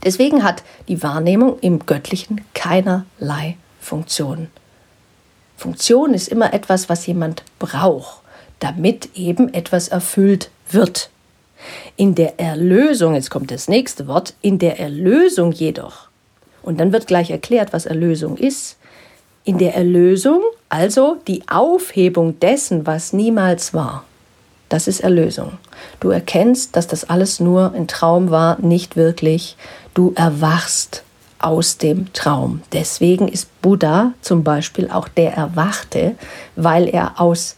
Deswegen 0.04 0.44
hat 0.44 0.64
die 0.88 1.04
Wahrnehmung 1.04 1.60
im 1.62 1.86
Göttlichen 1.86 2.42
keinerlei 2.56 3.56
Funktion. 3.80 4.48
Funktion 5.58 6.16
ist 6.16 6.28
immer 6.28 6.54
etwas, 6.54 6.90
was 6.90 7.06
jemand 7.06 7.44
braucht, 7.60 8.22
damit 8.60 9.10
eben 9.16 9.54
etwas 9.54 9.88
erfüllt 9.88 10.50
wird. 10.70 11.10
In 11.96 12.16
der 12.16 12.40
Erlösung, 12.40 13.16
jetzt 13.16 13.30
kommt 13.30 13.52
das 13.52 13.68
nächste 13.68 14.08
Wort, 14.08 14.34
in 14.42 14.60
der 14.60 14.80
Erlösung 14.80 15.52
jedoch, 15.52 16.08
und 16.62 16.80
dann 16.80 16.92
wird 16.92 17.08
gleich 17.08 17.32
erklärt, 17.32 17.74
was 17.74 17.86
Erlösung 17.86 18.38
ist, 18.38 18.78
in 19.44 19.58
der 19.58 19.76
Erlösung, 19.76 20.42
also 20.70 21.18
die 21.28 21.44
Aufhebung 21.48 22.40
dessen, 22.40 22.86
was 22.86 23.14
niemals 23.14 23.74
war, 23.74 24.04
das 24.70 24.88
ist 24.88 25.00
Erlösung. 25.00 25.54
Du 26.00 26.10
erkennst, 26.10 26.76
dass 26.76 26.88
das 26.88 27.10
alles 27.10 27.40
nur 27.40 27.74
ein 27.74 27.88
Traum 27.88 28.30
war, 28.30 28.60
nicht 28.60 28.98
wirklich. 28.98 29.56
Du 29.94 30.12
erwachst 30.16 31.04
aus 31.40 31.78
dem 31.78 32.12
Traum. 32.14 32.62
Deswegen 32.74 33.28
ist 33.28 33.50
Buddha 33.62 34.14
zum 34.22 34.44
Beispiel 34.44 34.90
auch 34.90 35.08
der 35.08 35.34
Erwachte, 35.34 36.16
weil 36.56 36.90
er 36.90 37.22
aus 37.22 37.56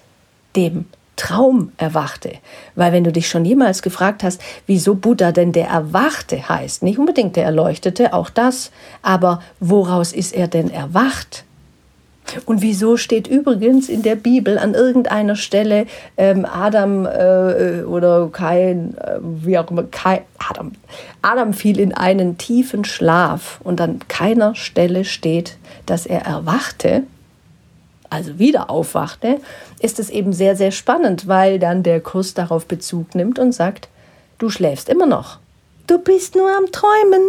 dem 0.55 0.85
Traum 1.15 1.73
erwachte. 1.77 2.31
Weil 2.75 2.93
wenn 2.93 3.03
du 3.03 3.11
dich 3.11 3.27
schon 3.27 3.43
jemals 3.43 3.81
gefragt 3.81 4.23
hast, 4.23 4.41
wieso 4.67 4.95
Buddha 4.95 5.33
denn 5.33 5.51
der 5.51 5.67
Erwachte 5.67 6.47
heißt, 6.47 6.81
nicht 6.81 6.97
unbedingt 6.97 7.35
der 7.35 7.43
Erleuchtete, 7.43 8.13
auch 8.13 8.29
das, 8.29 8.71
aber 9.01 9.41
woraus 9.59 10.13
ist 10.13 10.33
er 10.33 10.47
denn 10.47 10.71
erwacht? 10.71 11.43
Und 12.45 12.61
wieso 12.61 12.95
steht 12.95 13.27
übrigens 13.27 13.89
in 13.89 14.01
der 14.01 14.15
Bibel 14.15 14.57
an 14.57 14.75
irgendeiner 14.75 15.35
Stelle 15.35 15.87
ähm, 16.15 16.45
Adam 16.45 17.05
äh, 17.05 17.81
oder 17.83 18.29
kein, 18.31 18.95
äh, 18.97 19.17
wie 19.21 19.57
auch 19.57 19.69
immer, 19.71 19.83
Kai, 19.83 20.21
Adam, 20.37 20.71
Adam 21.21 21.53
fiel 21.53 21.79
in 21.79 21.93
einen 21.93 22.37
tiefen 22.37 22.85
Schlaf 22.85 23.59
und 23.63 23.81
an 23.81 23.99
keiner 24.07 24.55
Stelle 24.55 25.05
steht, 25.05 25.57
dass 25.85 26.05
er 26.05 26.21
erwachte, 26.21 27.03
also 28.09 28.39
wieder 28.39 28.69
aufwachte, 28.69 29.39
ist 29.79 29.99
es 29.99 30.09
eben 30.09 30.33
sehr, 30.33 30.55
sehr 30.55 30.71
spannend, 30.71 31.27
weil 31.27 31.59
dann 31.59 31.83
der 31.83 32.01
Kurs 32.01 32.33
darauf 32.33 32.65
Bezug 32.65 33.15
nimmt 33.15 33.39
und 33.39 33.51
sagt, 33.51 33.89
du 34.37 34.49
schläfst 34.49 34.89
immer 34.89 35.05
noch. 35.05 35.39
Du 35.87 35.97
bist 35.99 36.35
nur 36.35 36.49
am 36.49 36.71
Träumen. 36.71 37.21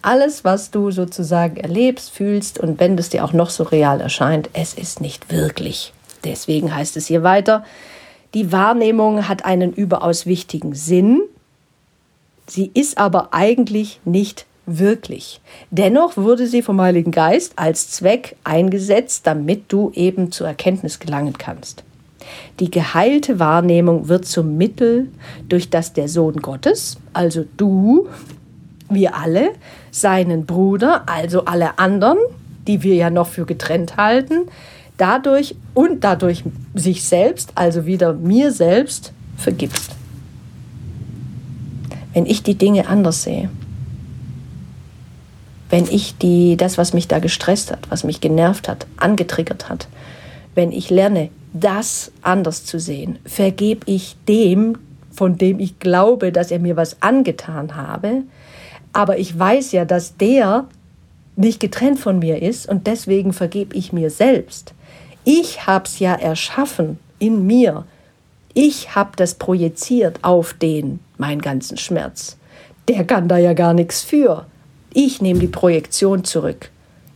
Alles, 0.00 0.44
was 0.44 0.70
du 0.70 0.90
sozusagen 0.90 1.56
erlebst, 1.58 2.10
fühlst 2.10 2.58
und 2.58 2.80
wenn 2.80 2.96
es 2.96 3.10
dir 3.10 3.24
auch 3.24 3.32
noch 3.32 3.50
so 3.50 3.64
real 3.64 4.00
erscheint, 4.00 4.48
es 4.54 4.74
ist 4.74 5.00
nicht 5.00 5.30
wirklich. 5.30 5.92
Deswegen 6.24 6.74
heißt 6.74 6.96
es 6.96 7.06
hier 7.06 7.22
weiter, 7.22 7.64
die 8.34 8.52
Wahrnehmung 8.52 9.28
hat 9.28 9.44
einen 9.44 9.72
überaus 9.72 10.26
wichtigen 10.26 10.74
Sinn, 10.74 11.22
sie 12.46 12.70
ist 12.74 12.98
aber 12.98 13.28
eigentlich 13.32 14.00
nicht 14.04 14.46
wirklich. 14.68 15.40
Dennoch 15.70 16.16
wurde 16.16 16.46
sie 16.46 16.62
vom 16.62 16.80
Heiligen 16.80 17.10
Geist 17.10 17.54
als 17.56 17.90
Zweck 17.90 18.36
eingesetzt, 18.44 19.26
damit 19.26 19.64
du 19.68 19.90
eben 19.94 20.30
zur 20.30 20.46
Erkenntnis 20.46 20.98
gelangen 20.98 21.34
kannst. 21.36 21.84
Die 22.60 22.70
geheilte 22.70 23.38
Wahrnehmung 23.38 24.08
wird 24.08 24.26
zum 24.26 24.56
Mittel, 24.56 25.08
durch 25.48 25.70
das 25.70 25.92
der 25.92 26.08
Sohn 26.08 26.36
Gottes, 26.36 26.98
also 27.12 27.44
du, 27.56 28.08
wir 28.90 29.16
alle, 29.16 29.50
seinen 29.90 30.44
Bruder, 30.44 31.04
also 31.08 31.44
alle 31.44 31.78
anderen, 31.78 32.18
die 32.66 32.82
wir 32.82 32.94
ja 32.94 33.10
noch 33.10 33.28
für 33.28 33.46
getrennt 33.46 33.96
halten, 33.96 34.48
dadurch 34.98 35.54
und 35.74 36.04
dadurch 36.04 36.44
sich 36.74 37.04
selbst, 37.04 37.52
also 37.54 37.86
wieder 37.86 38.12
mir 38.12 38.52
selbst, 38.52 39.12
vergibst. 39.36 39.92
Wenn 42.12 42.26
ich 42.26 42.42
die 42.42 42.56
Dinge 42.56 42.88
anders 42.88 43.22
sehe, 43.22 43.48
wenn 45.70 45.84
ich 45.84 46.16
die, 46.18 46.56
das, 46.56 46.78
was 46.78 46.94
mich 46.94 47.08
da 47.08 47.18
gestresst 47.18 47.70
hat, 47.70 47.90
was 47.90 48.04
mich 48.04 48.20
genervt 48.20 48.68
hat, 48.68 48.86
angetriggert 48.96 49.68
hat, 49.68 49.88
wenn 50.54 50.72
ich 50.72 50.90
lerne, 50.90 51.30
das 51.52 52.12
anders 52.22 52.64
zu 52.64 52.78
sehen, 52.78 53.18
vergebe 53.24 53.80
ich 53.86 54.16
dem, 54.26 54.78
von 55.10 55.36
dem 55.38 55.60
ich 55.60 55.78
glaube, 55.78 56.32
dass 56.32 56.50
er 56.50 56.58
mir 56.58 56.76
was 56.76 57.02
angetan 57.02 57.76
habe, 57.76 58.22
aber 58.92 59.18
ich 59.18 59.38
weiß 59.38 59.72
ja, 59.72 59.84
dass 59.84 60.16
der 60.16 60.66
nicht 61.36 61.60
getrennt 61.60 62.00
von 62.00 62.18
mir 62.18 62.42
ist 62.42 62.68
und 62.68 62.86
deswegen 62.86 63.32
vergebe 63.32 63.76
ich 63.76 63.92
mir 63.92 64.10
selbst. 64.10 64.74
Ich 65.24 65.66
habe 65.66 65.84
es 65.84 65.98
ja 65.98 66.14
erschaffen 66.14 66.98
in 67.18 67.46
mir. 67.46 67.84
Ich 68.54 68.94
habe 68.94 69.10
das 69.16 69.34
projiziert 69.34 70.18
auf 70.22 70.52
den, 70.54 71.00
meinen 71.16 71.40
ganzen 71.40 71.76
Schmerz. 71.76 72.36
Der 72.88 73.04
kann 73.04 73.28
da 73.28 73.38
ja 73.38 73.52
gar 73.52 73.74
nichts 73.74 74.02
für. 74.02 74.46
Ich 74.92 75.20
nehme 75.20 75.40
die 75.40 75.48
Projektion 75.48 76.24
zurück. 76.24 76.70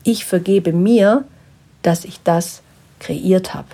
Ich 0.04 0.24
vergebe 0.24 0.72
mir, 0.72 1.24
dass 1.82 2.04
ich 2.04 2.20
das 2.22 2.62
kreiert 2.98 3.54
habe. 3.54 3.68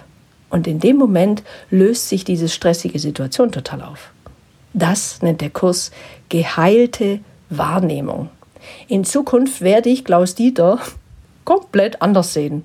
Und 0.50 0.66
in 0.66 0.80
dem 0.80 0.96
Moment 0.96 1.42
löst 1.70 2.08
sich 2.08 2.24
diese 2.24 2.48
stressige 2.48 2.98
Situation 2.98 3.52
total 3.52 3.82
auf. 3.82 4.10
Das 4.72 5.20
nennt 5.22 5.40
der 5.40 5.50
Kurs 5.50 5.90
geheilte 6.28 7.20
Wahrnehmung. 7.50 8.30
In 8.86 9.04
Zukunft 9.04 9.60
werde 9.60 9.88
ich 9.88 10.04
Klaus 10.04 10.34
Dieter 10.34 10.78
komplett 11.44 12.02
anders 12.02 12.32
sehen. 12.34 12.64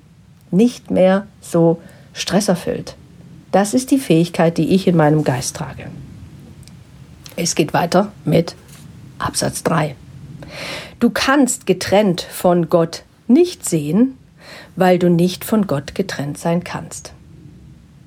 Nicht 0.50 0.90
mehr 0.90 1.26
so 1.40 1.80
stresserfüllt. 2.12 2.96
Das 3.50 3.74
ist 3.74 3.90
die 3.90 3.98
Fähigkeit, 3.98 4.58
die 4.58 4.74
ich 4.74 4.86
in 4.86 4.96
meinem 4.96 5.24
Geist 5.24 5.56
trage. 5.56 5.86
Es 7.36 7.54
geht 7.54 7.72
weiter 7.72 8.12
mit 8.24 8.54
Absatz 9.18 9.62
3. 9.62 9.96
Du 11.04 11.10
kannst 11.10 11.66
getrennt 11.66 12.22
von 12.22 12.70
Gott 12.70 13.02
nicht 13.28 13.68
sehen, 13.68 14.16
weil 14.74 14.98
du 14.98 15.10
nicht 15.10 15.44
von 15.44 15.66
Gott 15.66 15.94
getrennt 15.94 16.38
sein 16.38 16.64
kannst. 16.64 17.12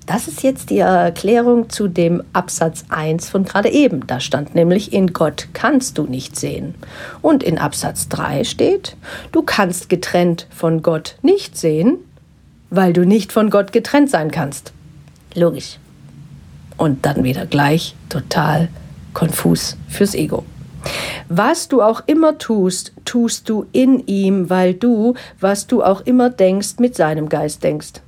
Das 0.07 0.27
ist 0.27 0.41
jetzt 0.41 0.71
die 0.71 0.79
Erklärung 0.79 1.69
zu 1.69 1.89
dem 1.89 2.23
Absatz 2.33 2.85
1 2.89 3.29
von 3.29 3.45
gerade 3.45 3.69
eben. 3.69 4.07
Da 4.07 4.19
stand 4.19 4.55
nämlich, 4.55 4.93
in 4.93 5.13
Gott 5.13 5.47
kannst 5.53 5.99
du 5.99 6.05
nicht 6.05 6.39
sehen. 6.39 6.73
Und 7.21 7.43
in 7.43 7.59
Absatz 7.59 8.09
3 8.09 8.43
steht, 8.43 8.97
du 9.31 9.43
kannst 9.43 9.89
getrennt 9.89 10.47
von 10.49 10.81
Gott 10.81 11.17
nicht 11.21 11.55
sehen, 11.55 11.97
weil 12.71 12.93
du 12.93 13.05
nicht 13.05 13.31
von 13.31 13.51
Gott 13.51 13.73
getrennt 13.73 14.09
sein 14.09 14.31
kannst. 14.31 14.73
Logisch. 15.35 15.77
Und 16.77 17.05
dann 17.05 17.23
wieder 17.23 17.45
gleich 17.45 17.93
total 18.09 18.69
konfus 19.13 19.77
fürs 19.87 20.15
Ego. 20.15 20.43
Was 21.29 21.67
du 21.67 21.81
auch 21.81 22.03
immer 22.05 22.37
tust, 22.37 22.93
tust 23.05 23.49
du 23.49 23.65
in 23.71 24.05
ihm, 24.07 24.49
weil 24.49 24.73
du, 24.73 25.15
was 25.39 25.67
du 25.67 25.83
auch 25.83 26.01
immer 26.01 26.29
denkst, 26.29 26.79
mit 26.79 26.95
seinem 26.95 27.29
Geist 27.29 27.63
denkst. 27.63 28.01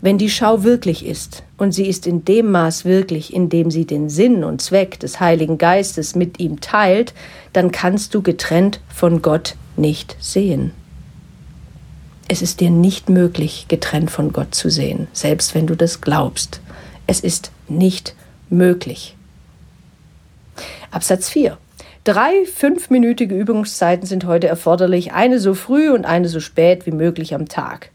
Wenn 0.00 0.18
die 0.18 0.30
Schau 0.30 0.62
wirklich 0.62 1.04
ist, 1.04 1.42
und 1.58 1.72
sie 1.72 1.86
ist 1.86 2.06
in 2.06 2.24
dem 2.24 2.50
Maß 2.52 2.84
wirklich, 2.84 3.34
in 3.34 3.48
dem 3.48 3.70
sie 3.70 3.84
den 3.84 4.08
Sinn 4.08 4.44
und 4.44 4.62
Zweck 4.62 5.00
des 5.00 5.20
Heiligen 5.20 5.58
Geistes 5.58 6.14
mit 6.14 6.38
ihm 6.40 6.60
teilt, 6.60 7.12
dann 7.52 7.72
kannst 7.72 8.14
du 8.14 8.22
getrennt 8.22 8.80
von 8.88 9.20
Gott 9.22 9.56
nicht 9.76 10.16
sehen. 10.20 10.72
Es 12.28 12.42
ist 12.42 12.60
dir 12.60 12.70
nicht 12.70 13.08
möglich, 13.08 13.66
getrennt 13.68 14.10
von 14.10 14.32
Gott 14.32 14.54
zu 14.54 14.70
sehen, 14.70 15.08
selbst 15.12 15.54
wenn 15.54 15.66
du 15.66 15.74
das 15.74 16.00
glaubst. 16.00 16.60
Es 17.06 17.20
ist 17.20 17.50
nicht 17.68 18.14
möglich. 18.50 19.16
Absatz 20.90 21.28
4. 21.30 21.56
Drei 22.08 22.46
fünfminütige 22.46 23.34
Übungszeiten 23.34 24.06
sind 24.06 24.24
heute 24.24 24.48
erforderlich, 24.48 25.12
eine 25.12 25.38
so 25.38 25.52
früh 25.52 25.90
und 25.90 26.06
eine 26.06 26.30
so 26.30 26.40
spät 26.40 26.86
wie 26.86 26.90
möglich 26.90 27.34
am 27.34 27.48
Tag. 27.48 27.90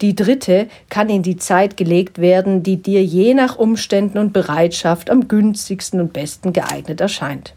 Die 0.00 0.16
dritte 0.16 0.68
kann 0.88 1.10
in 1.10 1.22
die 1.22 1.36
Zeit 1.36 1.76
gelegt 1.76 2.18
werden, 2.18 2.62
die 2.62 2.78
dir 2.78 3.04
je 3.04 3.34
nach 3.34 3.58
Umständen 3.58 4.16
und 4.16 4.32
Bereitschaft 4.32 5.10
am 5.10 5.28
günstigsten 5.28 6.00
und 6.00 6.14
besten 6.14 6.54
geeignet 6.54 7.02
erscheint. 7.02 7.52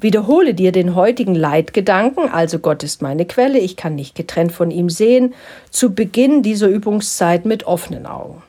Wiederhole 0.00 0.52
dir 0.52 0.72
den 0.72 0.96
heutigen 0.96 1.36
Leitgedanken, 1.36 2.28
also 2.28 2.58
Gott 2.58 2.82
ist 2.82 3.00
meine 3.00 3.24
Quelle, 3.24 3.60
ich 3.60 3.76
kann 3.76 3.94
nicht 3.94 4.16
getrennt 4.16 4.50
von 4.50 4.72
ihm 4.72 4.90
sehen, 4.90 5.32
zu 5.70 5.94
Beginn 5.94 6.42
dieser 6.42 6.66
Übungszeit 6.66 7.44
mit 7.44 7.68
offenen 7.68 8.06
Augen. 8.06 8.42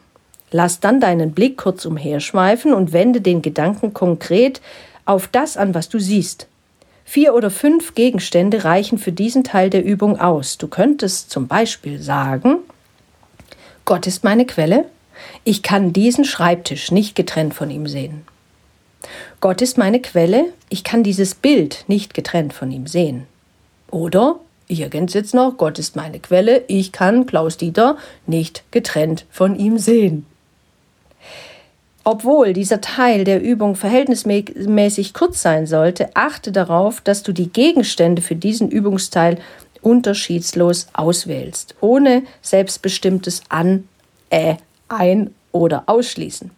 Lass 0.50 0.80
dann 0.80 1.00
deinen 1.00 1.34
Blick 1.34 1.58
kurz 1.58 1.86
umherschweifen 1.86 2.74
und 2.74 2.92
wende 2.92 3.22
den 3.22 3.44
Gedanken 3.44 3.94
konkret 3.94 4.62
auf 5.06 5.28
das 5.28 5.58
an, 5.58 5.76
was 5.76 5.90
du 5.90 6.00
siehst. 6.00 6.48
Vier 7.08 7.36
oder 7.36 7.52
fünf 7.52 7.94
Gegenstände 7.94 8.66
reichen 8.66 8.98
für 8.98 9.12
diesen 9.12 9.44
Teil 9.44 9.70
der 9.70 9.86
Übung 9.86 10.20
aus. 10.20 10.58
Du 10.58 10.68
könntest 10.68 11.30
zum 11.30 11.48
Beispiel 11.48 12.02
sagen, 12.02 12.58
Gott 13.86 14.08
ist 14.08 14.24
meine 14.24 14.46
Quelle, 14.46 14.86
ich 15.44 15.62
kann 15.62 15.94
diesen 15.94 16.26
Schreibtisch 16.26 16.92
nicht 16.92 17.16
getrennt 17.16 17.54
von 17.54 17.70
ihm 17.70 17.88
sehen. 17.88 18.24
Gott 19.40 19.62
ist 19.62 19.78
meine 19.78 20.02
Quelle, 20.02 20.46
ich 20.70 20.84
kann 20.84 21.04
dieses 21.04 21.36
Bild 21.36 21.86
nicht 21.88 22.16
getrennt 22.16 22.52
von 22.52 22.72
ihm 22.72 22.88
sehen. 22.88 23.28
Oder, 23.92 24.40
ich 24.68 24.82
ergänze 24.82 25.20
jetzt 25.20 25.36
noch, 25.36 25.58
Gott 25.58 25.78
ist 25.78 25.96
meine 25.96 26.20
Quelle, 26.20 26.64
ich 26.68 26.92
kann 26.92 27.28
Klaus 27.28 27.58
Dieter 27.58 27.98
nicht 28.26 28.64
getrennt 28.72 29.26
von 29.30 29.56
ihm 29.56 29.78
sehen. 29.78 30.26
Obwohl 32.08 32.54
dieser 32.54 32.82
Teil 32.82 33.24
der 33.24 33.42
Übung 33.42 33.76
verhältnismäßig 33.76 35.16
kurz 35.16 35.42
sein 35.42 35.66
sollte, 35.66 36.16
achte 36.16 36.52
darauf, 36.52 37.02
dass 37.02 37.24
du 37.24 37.32
die 37.32 37.50
Gegenstände 37.50 38.22
für 38.22 38.36
diesen 38.36 38.70
Übungsteil 38.70 39.40
unterschiedslos 39.82 40.88
auswählst, 40.94 41.74
ohne 41.82 42.22
selbstbestimmtes 42.42 43.42
An, 43.50 43.90
Äh, 44.30 44.56
Ein 44.88 45.34
oder 45.52 45.84
Ausschließen. 45.88 46.52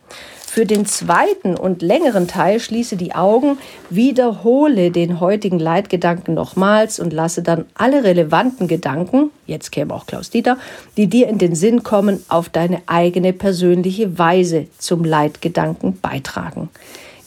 Für 0.58 0.65
den 0.65 0.88
zweiten 0.88 1.56
und 1.56 1.84
längeren 1.84 2.28
Teil 2.28 2.60
schließe 2.60 2.98
die 2.98 3.13
Augen, 3.13 3.60
wiederhole 3.91 4.89
den 4.89 5.20
heutigen 5.20 5.60
Leitgedanken 5.60 6.34
nochmals 6.34 7.00
und 7.00 7.13
lasse 7.13 7.43
dann 7.43 7.65
alle 7.76 8.04
relevanten 8.04 8.67
Gedanken, 8.67 9.30
jetzt 9.46 9.72
käme 9.72 9.93
auch 9.93 10.08
Klaus 10.08 10.32
Dieter, 10.32 10.58
die 10.98 11.06
dir 11.06 11.28
in 11.28 11.38
den 11.38 11.54
Sinn 11.54 11.84
kommen, 11.84 12.26
auf 12.28 12.50
deine 12.50 12.82
eigene 12.88 13.34
persönliche 13.34 14.17
Weise 14.17 14.65
zum 14.80 15.04
Leitgedanken 15.04 16.00
beitragen. 16.00 16.70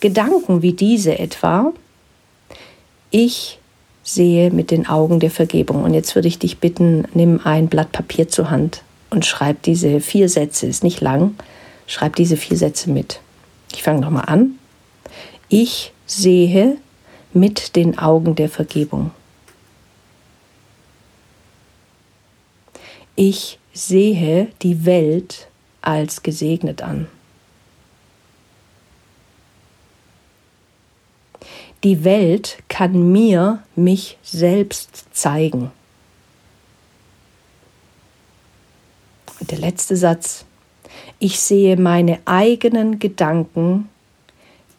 Gedanken 0.00 0.62
wie 0.62 0.72
diese 0.72 1.16
etwa, 1.16 1.72
ich 3.12 3.60
sehe 4.02 4.50
mit 4.50 4.72
den 4.72 4.88
Augen 4.88 5.20
der 5.20 5.30
Vergebung. 5.30 5.84
Und 5.84 5.94
jetzt 5.94 6.16
würde 6.16 6.26
ich 6.26 6.40
dich 6.40 6.58
bitten, 6.58 7.04
nimm 7.14 7.40
ein 7.44 7.68
Blatt 7.68 7.92
Papier 7.92 8.28
zur 8.28 8.50
Hand 8.50 8.82
und 9.10 9.24
schreib 9.24 9.62
diese 9.62 10.00
vier 10.00 10.28
Sätze, 10.28 10.66
ist 10.66 10.82
nicht 10.82 11.00
lang, 11.00 11.36
schreib 11.90 12.14
diese 12.14 12.36
vier 12.36 12.56
Sätze 12.56 12.88
mit. 12.88 13.20
Ich 13.72 13.82
fange 13.82 14.00
nochmal 14.00 14.26
an. 14.26 14.58
Ich 15.48 15.92
sehe 16.06 16.78
mit 17.32 17.74
den 17.74 17.98
Augen 17.98 18.36
der 18.36 18.48
Vergebung. 18.48 19.10
Ich 23.16 23.58
sehe 23.72 24.48
die 24.62 24.84
Welt 24.84 25.48
als 25.82 26.22
gesegnet 26.22 26.80
an. 26.80 27.08
Die 31.82 32.04
Welt 32.04 32.58
kann 32.68 33.10
mir 33.10 33.64
mich 33.74 34.16
selbst 34.22 35.06
zeigen. 35.12 35.72
Und 39.40 39.50
der 39.50 39.58
letzte 39.58 39.96
Satz. 39.96 40.44
Ich 41.22 41.38
sehe 41.38 41.76
meine 41.76 42.18
eigenen 42.24 42.98
Gedanken, 42.98 43.90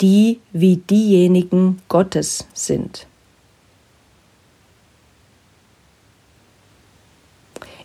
die 0.01 0.39
wie 0.51 0.77
diejenigen 0.77 1.79
Gottes 1.87 2.47
sind. 2.55 3.05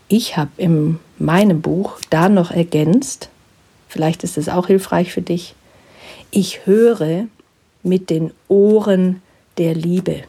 Ich 0.08 0.38
habe 0.38 0.50
in 0.56 0.98
meinem 1.18 1.60
Buch 1.60 1.98
da 2.08 2.30
noch 2.30 2.50
ergänzt, 2.50 3.28
vielleicht 3.88 4.24
ist 4.24 4.38
es 4.38 4.48
auch 4.48 4.68
hilfreich 4.68 5.12
für 5.12 5.20
dich, 5.20 5.54
ich 6.30 6.64
höre 6.64 7.26
mit 7.82 8.08
den 8.08 8.32
Ohren 8.48 9.20
der 9.58 9.74
Liebe. 9.74 10.22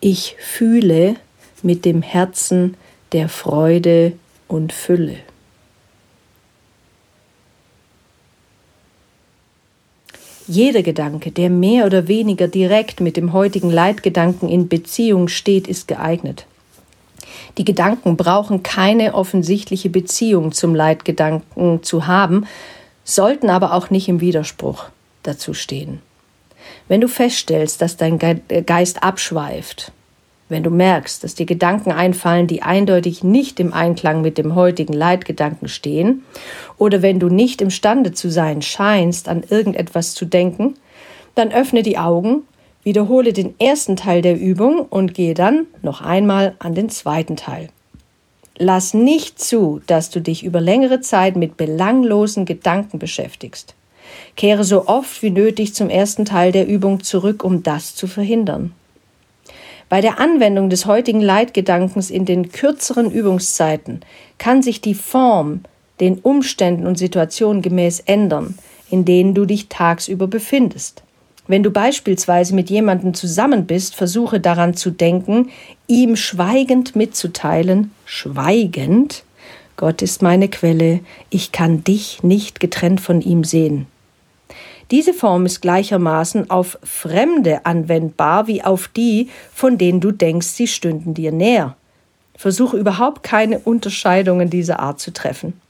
Ich 0.00 0.34
fühle 0.40 1.16
mit 1.62 1.84
dem 1.84 2.02
Herzen 2.02 2.76
der 3.12 3.28
Freude 3.28 4.14
und 4.48 4.72
Fülle. 4.72 5.18
Jeder 10.48 10.82
Gedanke, 10.82 11.32
der 11.32 11.50
mehr 11.50 11.86
oder 11.86 12.06
weniger 12.06 12.46
direkt 12.46 13.00
mit 13.00 13.16
dem 13.16 13.32
heutigen 13.32 13.70
Leitgedanken 13.70 14.48
in 14.48 14.68
Beziehung 14.68 15.26
steht, 15.26 15.66
ist 15.66 15.88
geeignet. 15.88 16.46
Die 17.58 17.64
Gedanken 17.64 18.16
brauchen 18.16 18.62
keine 18.62 19.14
offensichtliche 19.14 19.90
Beziehung 19.90 20.52
zum 20.52 20.74
Leitgedanken 20.74 21.82
zu 21.82 22.06
haben, 22.06 22.46
sollten 23.04 23.50
aber 23.50 23.72
auch 23.72 23.90
nicht 23.90 24.08
im 24.08 24.20
Widerspruch 24.20 24.86
dazu 25.24 25.52
stehen. 25.52 26.00
Wenn 26.86 27.00
du 27.00 27.08
feststellst, 27.08 27.82
dass 27.82 27.96
dein 27.96 28.18
Geist 28.18 29.02
abschweift, 29.02 29.90
wenn 30.48 30.62
du 30.62 30.70
merkst, 30.70 31.24
dass 31.24 31.34
dir 31.34 31.46
Gedanken 31.46 31.90
einfallen, 31.90 32.46
die 32.46 32.62
eindeutig 32.62 33.24
nicht 33.24 33.58
im 33.58 33.72
Einklang 33.72 34.22
mit 34.22 34.38
dem 34.38 34.54
heutigen 34.54 34.92
Leitgedanken 34.92 35.68
stehen, 35.68 36.22
oder 36.78 37.02
wenn 37.02 37.18
du 37.18 37.28
nicht 37.28 37.60
imstande 37.60 38.12
zu 38.12 38.30
sein 38.30 38.62
scheinst, 38.62 39.28
an 39.28 39.42
irgendetwas 39.48 40.14
zu 40.14 40.24
denken, 40.24 40.74
dann 41.34 41.52
öffne 41.52 41.82
die 41.82 41.98
Augen, 41.98 42.42
wiederhole 42.84 43.32
den 43.32 43.58
ersten 43.58 43.96
Teil 43.96 44.22
der 44.22 44.38
Übung 44.38 44.80
und 44.80 45.14
gehe 45.14 45.34
dann 45.34 45.66
noch 45.82 46.00
einmal 46.00 46.54
an 46.60 46.74
den 46.74 46.88
zweiten 46.88 47.36
Teil. 47.36 47.68
Lass 48.58 48.94
nicht 48.94 49.38
zu, 49.38 49.82
dass 49.86 50.10
du 50.10 50.20
dich 50.20 50.44
über 50.44 50.60
längere 50.60 51.00
Zeit 51.00 51.36
mit 51.36 51.56
belanglosen 51.56 52.46
Gedanken 52.46 52.98
beschäftigst. 52.98 53.74
Kehre 54.36 54.64
so 54.64 54.86
oft 54.86 55.22
wie 55.22 55.30
nötig 55.30 55.74
zum 55.74 55.90
ersten 55.90 56.24
Teil 56.24 56.52
der 56.52 56.66
Übung 56.66 57.02
zurück, 57.02 57.44
um 57.44 57.62
das 57.62 57.94
zu 57.94 58.06
verhindern. 58.06 58.72
Bei 59.88 60.00
der 60.00 60.18
Anwendung 60.18 60.68
des 60.68 60.86
heutigen 60.86 61.20
Leitgedankens 61.20 62.10
in 62.10 62.24
den 62.24 62.50
kürzeren 62.50 63.10
Übungszeiten 63.10 64.00
kann 64.36 64.60
sich 64.60 64.80
die 64.80 64.94
Form 64.94 65.60
den 66.00 66.18
Umständen 66.18 66.86
und 66.86 66.98
Situationen 66.98 67.62
gemäß 67.62 68.00
ändern, 68.00 68.58
in 68.90 69.04
denen 69.04 69.34
du 69.34 69.44
dich 69.44 69.68
tagsüber 69.68 70.26
befindest. 70.26 71.04
Wenn 71.46 71.62
du 71.62 71.70
beispielsweise 71.70 72.54
mit 72.54 72.68
jemandem 72.68 73.14
zusammen 73.14 73.66
bist, 73.66 73.94
versuche 73.94 74.40
daran 74.40 74.74
zu 74.74 74.90
denken, 74.90 75.50
ihm 75.86 76.16
schweigend 76.16 76.96
mitzuteilen, 76.96 77.92
schweigend, 78.04 79.22
Gott 79.76 80.02
ist 80.02 80.20
meine 80.20 80.48
Quelle, 80.48 81.00
ich 81.30 81.52
kann 81.52 81.84
dich 81.84 82.24
nicht 82.24 82.58
getrennt 82.58 83.00
von 83.00 83.20
ihm 83.20 83.44
sehen. 83.44 83.86
Diese 84.90 85.12
Form 85.12 85.46
ist 85.46 85.62
gleichermaßen 85.62 86.50
auf 86.50 86.78
Fremde 86.82 87.66
anwendbar 87.66 88.46
wie 88.46 88.62
auf 88.62 88.88
die, 88.88 89.30
von 89.52 89.78
denen 89.78 90.00
du 90.00 90.12
denkst, 90.12 90.46
sie 90.46 90.68
stünden 90.68 91.14
dir 91.14 91.32
näher. 91.32 91.76
Versuche 92.36 92.76
überhaupt 92.76 93.22
keine 93.22 93.58
Unterscheidungen 93.58 94.50
dieser 94.50 94.78
Art 94.78 95.00
zu 95.00 95.12
treffen. 95.12 95.60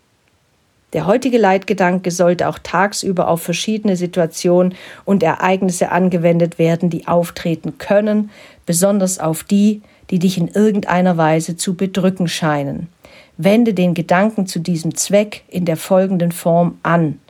Der 0.92 1.06
heutige 1.06 1.38
Leitgedanke 1.38 2.10
sollte 2.10 2.48
auch 2.48 2.58
tagsüber 2.58 3.28
auf 3.28 3.42
verschiedene 3.42 3.96
Situationen 3.96 4.74
und 5.04 5.22
Ereignisse 5.22 5.90
angewendet 5.90 6.58
werden, 6.58 6.90
die 6.90 7.08
auftreten 7.08 7.78
können, 7.78 8.30
besonders 8.66 9.18
auf 9.18 9.44
die, 9.44 9.82
die 10.10 10.18
dich 10.18 10.38
in 10.38 10.48
irgendeiner 10.48 11.16
Weise 11.16 11.56
zu 11.56 11.74
bedrücken 11.74 12.28
scheinen. 12.28 12.88
Wende 13.36 13.74
den 13.74 13.94
Gedanken 13.94 14.46
zu 14.46 14.60
diesem 14.60 14.94
Zweck 14.94 15.42
in 15.48 15.64
der 15.64 15.76
folgenden 15.76 16.32
Form 16.32 16.78
an. 16.82 17.20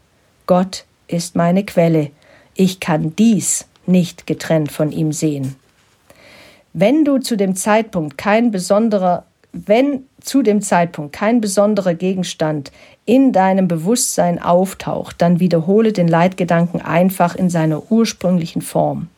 Gott 0.47 0.85
ist 1.09 1.37
meine 1.37 1.65
Quelle. 1.65 2.11
Ich 2.55 2.81
kann 2.81 3.15
dies 3.17 3.67
nicht 3.87 4.27
getrennt 4.27 4.73
von 4.73 4.93
ihm 4.93 5.13
sehen. 5.13 5.57
Wenn 6.73 7.05
du 7.05 7.19
zu 7.19 7.37
dem 7.37 7.57
Zeitpunkt 7.57 8.19
kein 8.19 8.51
besonderer 8.51 9.25
wenn 9.67 10.05
zu 10.21 10.43
dem 10.43 10.61
Zeitpunkt 10.61 11.15
kein 11.15 11.41
besonderer 11.41 11.95
Gegenstand 11.95 12.73
in 13.07 13.33
deinem 13.33 13.69
Bewusstsein 13.69 14.43
auftaucht, 14.43 15.23
dann 15.23 15.41
wiederhole 15.41 15.93
den 15.93 16.09
Leitgedanken 16.09 16.83
einfach 16.83 17.35
in 17.35 17.49
seiner 17.49 17.91
ursprünglichen 17.91 18.61
Form. 18.61 19.09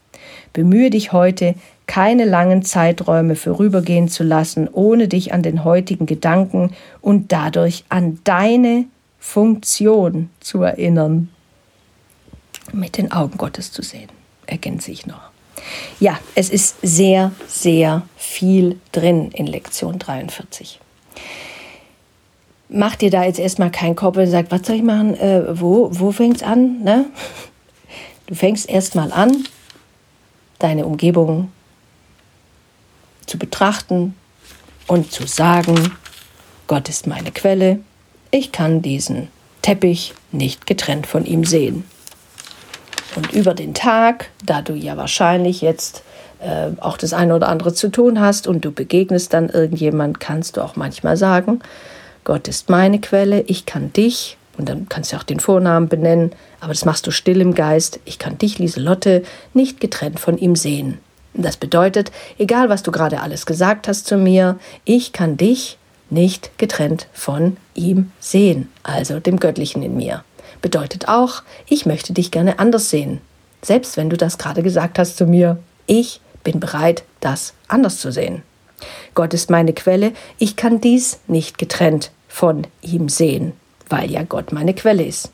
Bemühe 0.52 0.90
dich 0.90 1.12
heute, 1.12 1.54
keine 1.86 2.24
langen 2.24 2.62
Zeiträume 2.62 3.34
vorübergehen 3.34 4.08
zu 4.08 4.22
lassen, 4.22 4.68
ohne 4.70 5.08
dich 5.08 5.32
an 5.32 5.42
den 5.42 5.64
heutigen 5.64 6.06
Gedanken 6.06 6.72
und 7.00 7.32
dadurch 7.32 7.84
an 7.88 8.20
deine 8.24 8.84
Funktion 9.18 10.30
zu 10.40 10.62
erinnern. 10.62 11.30
Mit 12.72 12.98
den 12.98 13.12
Augen 13.12 13.38
Gottes 13.38 13.72
zu 13.72 13.82
sehen, 13.82 14.08
ergänze 14.46 14.90
ich 14.90 15.06
noch. 15.06 15.20
Ja, 16.00 16.18
es 16.34 16.50
ist 16.50 16.76
sehr, 16.82 17.32
sehr 17.46 18.02
viel 18.16 18.78
drin 18.92 19.30
in 19.32 19.46
Lektion 19.46 19.98
43. 19.98 20.80
Mach 22.68 22.96
dir 22.96 23.10
da 23.10 23.24
jetzt 23.24 23.38
erstmal 23.38 23.70
keinen 23.70 23.96
Kopf 23.96 24.16
und 24.18 24.26
sag, 24.26 24.50
was 24.50 24.66
soll 24.66 24.76
ich 24.76 24.82
machen? 24.82 25.14
Äh, 25.16 25.60
wo 25.60 25.88
wo 25.92 26.12
fängt 26.12 26.36
es 26.36 26.42
an? 26.42 26.82
Ne? 26.82 27.06
Du 28.26 28.34
fängst 28.34 28.68
erstmal 28.68 29.10
an, 29.10 29.46
deine 30.58 30.84
Umgebung 30.84 31.50
zu 33.24 33.38
betrachten 33.38 34.14
und 34.86 35.10
zu 35.10 35.26
sagen, 35.26 35.92
Gott 36.66 36.90
ist 36.90 37.06
meine 37.06 37.32
Quelle, 37.32 37.80
ich 38.30 38.52
kann 38.52 38.82
diesen 38.82 39.28
Teppich 39.62 40.12
nicht 40.30 40.66
getrennt 40.66 41.06
von 41.06 41.24
ihm 41.24 41.44
sehen. 41.46 41.84
Und 43.18 43.32
über 43.32 43.52
den 43.52 43.74
Tag, 43.74 44.30
da 44.46 44.62
du 44.62 44.74
ja 44.74 44.96
wahrscheinlich 44.96 45.60
jetzt 45.60 46.04
äh, 46.38 46.68
auch 46.80 46.96
das 46.96 47.12
eine 47.12 47.34
oder 47.34 47.48
andere 47.48 47.74
zu 47.74 47.88
tun 47.88 48.20
hast 48.20 48.46
und 48.46 48.64
du 48.64 48.70
begegnest 48.70 49.34
dann 49.34 49.48
irgendjemand, 49.48 50.20
kannst 50.20 50.56
du 50.56 50.60
auch 50.60 50.76
manchmal 50.76 51.16
sagen, 51.16 51.58
Gott 52.22 52.46
ist 52.46 52.70
meine 52.70 53.00
Quelle, 53.00 53.40
ich 53.40 53.66
kann 53.66 53.92
dich, 53.92 54.36
und 54.56 54.68
dann 54.68 54.88
kannst 54.88 55.12
du 55.12 55.16
auch 55.16 55.24
den 55.24 55.40
Vornamen 55.40 55.88
benennen, 55.88 56.30
aber 56.60 56.72
das 56.72 56.84
machst 56.84 57.08
du 57.08 57.10
still 57.10 57.40
im 57.40 57.56
Geist, 57.56 57.98
ich 58.04 58.20
kann 58.20 58.38
dich, 58.38 58.60
Lieselotte, 58.60 59.24
nicht 59.52 59.80
getrennt 59.80 60.20
von 60.20 60.38
ihm 60.38 60.54
sehen. 60.54 60.98
Das 61.34 61.56
bedeutet, 61.56 62.12
egal 62.38 62.68
was 62.68 62.84
du 62.84 62.92
gerade 62.92 63.20
alles 63.20 63.46
gesagt 63.46 63.88
hast 63.88 64.06
zu 64.06 64.16
mir, 64.16 64.60
ich 64.84 65.12
kann 65.12 65.36
dich 65.36 65.76
nicht 66.08 66.56
getrennt 66.56 67.08
von 67.12 67.56
ihm 67.74 68.12
sehen, 68.20 68.68
also 68.84 69.18
dem 69.18 69.40
Göttlichen 69.40 69.82
in 69.82 69.96
mir 69.96 70.22
bedeutet 70.68 71.08
auch, 71.08 71.42
ich 71.66 71.86
möchte 71.86 72.12
dich 72.12 72.30
gerne 72.30 72.58
anders 72.58 72.90
sehen. 72.90 73.22
Selbst 73.62 73.96
wenn 73.96 74.10
du 74.10 74.18
das 74.18 74.36
gerade 74.36 74.62
gesagt 74.62 74.98
hast 74.98 75.16
zu 75.16 75.24
mir, 75.24 75.58
ich 75.86 76.20
bin 76.44 76.60
bereit, 76.60 77.04
das 77.20 77.54
anders 77.68 78.00
zu 78.00 78.12
sehen. 78.12 78.42
Gott 79.14 79.32
ist 79.32 79.48
meine 79.48 79.72
Quelle, 79.72 80.12
ich 80.36 80.56
kann 80.56 80.78
dies 80.78 81.20
nicht 81.26 81.56
getrennt 81.56 82.10
von 82.28 82.66
ihm 82.82 83.08
sehen, 83.08 83.54
weil 83.88 84.10
ja 84.10 84.24
Gott 84.24 84.52
meine 84.52 84.74
Quelle 84.74 85.06
ist. 85.06 85.32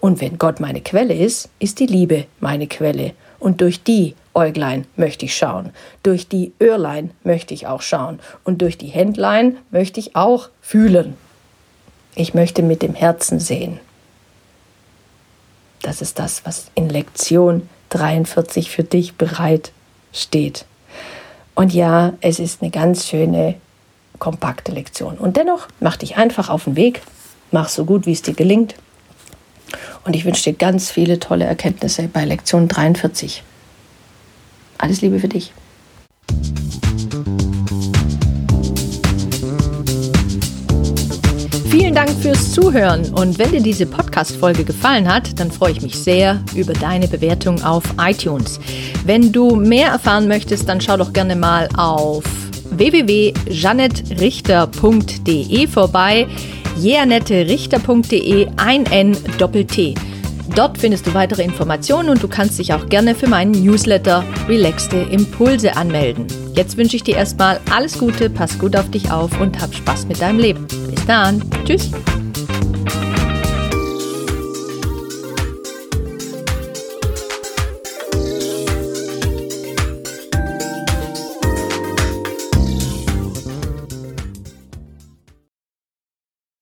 Und 0.00 0.20
wenn 0.20 0.36
Gott 0.36 0.60
meine 0.60 0.82
Quelle 0.82 1.14
ist, 1.14 1.48
ist 1.60 1.80
die 1.80 1.86
Liebe 1.86 2.26
meine 2.38 2.66
Quelle. 2.66 3.14
Und 3.38 3.62
durch 3.62 3.82
die 3.82 4.14
Äuglein 4.34 4.86
möchte 4.96 5.24
ich 5.24 5.34
schauen, 5.34 5.70
durch 6.02 6.28
die 6.28 6.52
Öhrlein 6.60 7.10
möchte 7.22 7.54
ich 7.54 7.66
auch 7.66 7.80
schauen 7.80 8.18
und 8.44 8.60
durch 8.60 8.76
die 8.76 8.88
Händlein 8.88 9.56
möchte 9.70 9.98
ich 9.98 10.14
auch 10.14 10.50
fühlen. 10.60 11.16
Ich 12.16 12.34
möchte 12.34 12.62
mit 12.62 12.82
dem 12.82 12.94
Herzen 12.94 13.40
sehen. 13.40 13.80
Das 15.84 16.00
ist 16.00 16.18
das, 16.18 16.46
was 16.46 16.68
in 16.74 16.88
Lektion 16.88 17.68
43 17.90 18.70
für 18.70 18.84
dich 18.84 19.16
bereit 19.16 19.70
steht. 20.14 20.64
Und 21.54 21.74
ja, 21.74 22.14
es 22.22 22.38
ist 22.38 22.62
eine 22.62 22.70
ganz 22.70 23.06
schöne, 23.06 23.56
kompakte 24.18 24.72
Lektion. 24.72 25.18
Und 25.18 25.36
dennoch 25.36 25.68
mach 25.80 25.98
dich 25.98 26.16
einfach 26.16 26.48
auf 26.48 26.64
den 26.64 26.76
Weg, 26.76 27.02
mach 27.50 27.68
so 27.68 27.84
gut, 27.84 28.06
wie 28.06 28.12
es 28.12 28.22
dir 28.22 28.32
gelingt. 28.32 28.76
Und 30.04 30.16
ich 30.16 30.24
wünsche 30.24 30.50
dir 30.50 30.56
ganz 30.56 30.90
viele 30.90 31.18
tolle 31.18 31.44
Erkenntnisse 31.44 32.08
bei 32.08 32.24
Lektion 32.24 32.66
43. 32.66 33.42
Alles 34.78 35.02
Liebe 35.02 35.20
für 35.20 35.28
dich. 35.28 35.52
Vielen 41.94 42.06
Dank 42.06 42.22
fürs 42.22 42.52
Zuhören 42.52 43.14
und 43.14 43.38
wenn 43.38 43.52
dir 43.52 43.62
diese 43.62 43.86
Podcast-Folge 43.86 44.64
gefallen 44.64 45.06
hat, 45.06 45.38
dann 45.38 45.52
freue 45.52 45.70
ich 45.70 45.80
mich 45.80 45.94
sehr 45.94 46.42
über 46.56 46.72
deine 46.72 47.06
Bewertung 47.06 47.62
auf 47.62 47.84
iTunes. 48.00 48.58
Wenn 49.04 49.30
du 49.30 49.54
mehr 49.54 49.92
erfahren 49.92 50.26
möchtest, 50.26 50.68
dann 50.68 50.80
schau 50.80 50.96
doch 50.96 51.12
gerne 51.12 51.36
mal 51.36 51.68
auf 51.76 52.24
www.janettrichter.de 52.70 55.68
vorbei. 55.68 56.26
jeanetterichter.de 56.82 58.48
ein 58.56 58.86
N 58.86 59.16
Doppel 59.38 59.64
T. 59.64 59.94
Dort 60.56 60.78
findest 60.78 61.06
du 61.06 61.14
weitere 61.14 61.44
Informationen 61.44 62.08
und 62.08 62.20
du 62.20 62.26
kannst 62.26 62.58
dich 62.58 62.74
auch 62.74 62.88
gerne 62.88 63.14
für 63.14 63.28
meinen 63.28 63.52
Newsletter 63.52 64.24
Relaxte 64.48 64.96
Impulse 64.96 65.76
anmelden. 65.76 66.26
Jetzt 66.56 66.76
wünsche 66.76 66.96
ich 66.96 67.04
dir 67.04 67.14
erstmal 67.14 67.60
alles 67.72 67.96
Gute, 67.98 68.30
pass 68.30 68.58
gut 68.58 68.74
auf 68.74 68.90
dich 68.90 69.12
auf 69.12 69.40
und 69.40 69.62
hab 69.62 69.72
Spaß 69.72 70.08
mit 70.08 70.20
deinem 70.20 70.40
Leben. 70.40 70.66
Bis 71.04 71.08
dann. 71.08 71.42
Tschüss. 71.66 71.90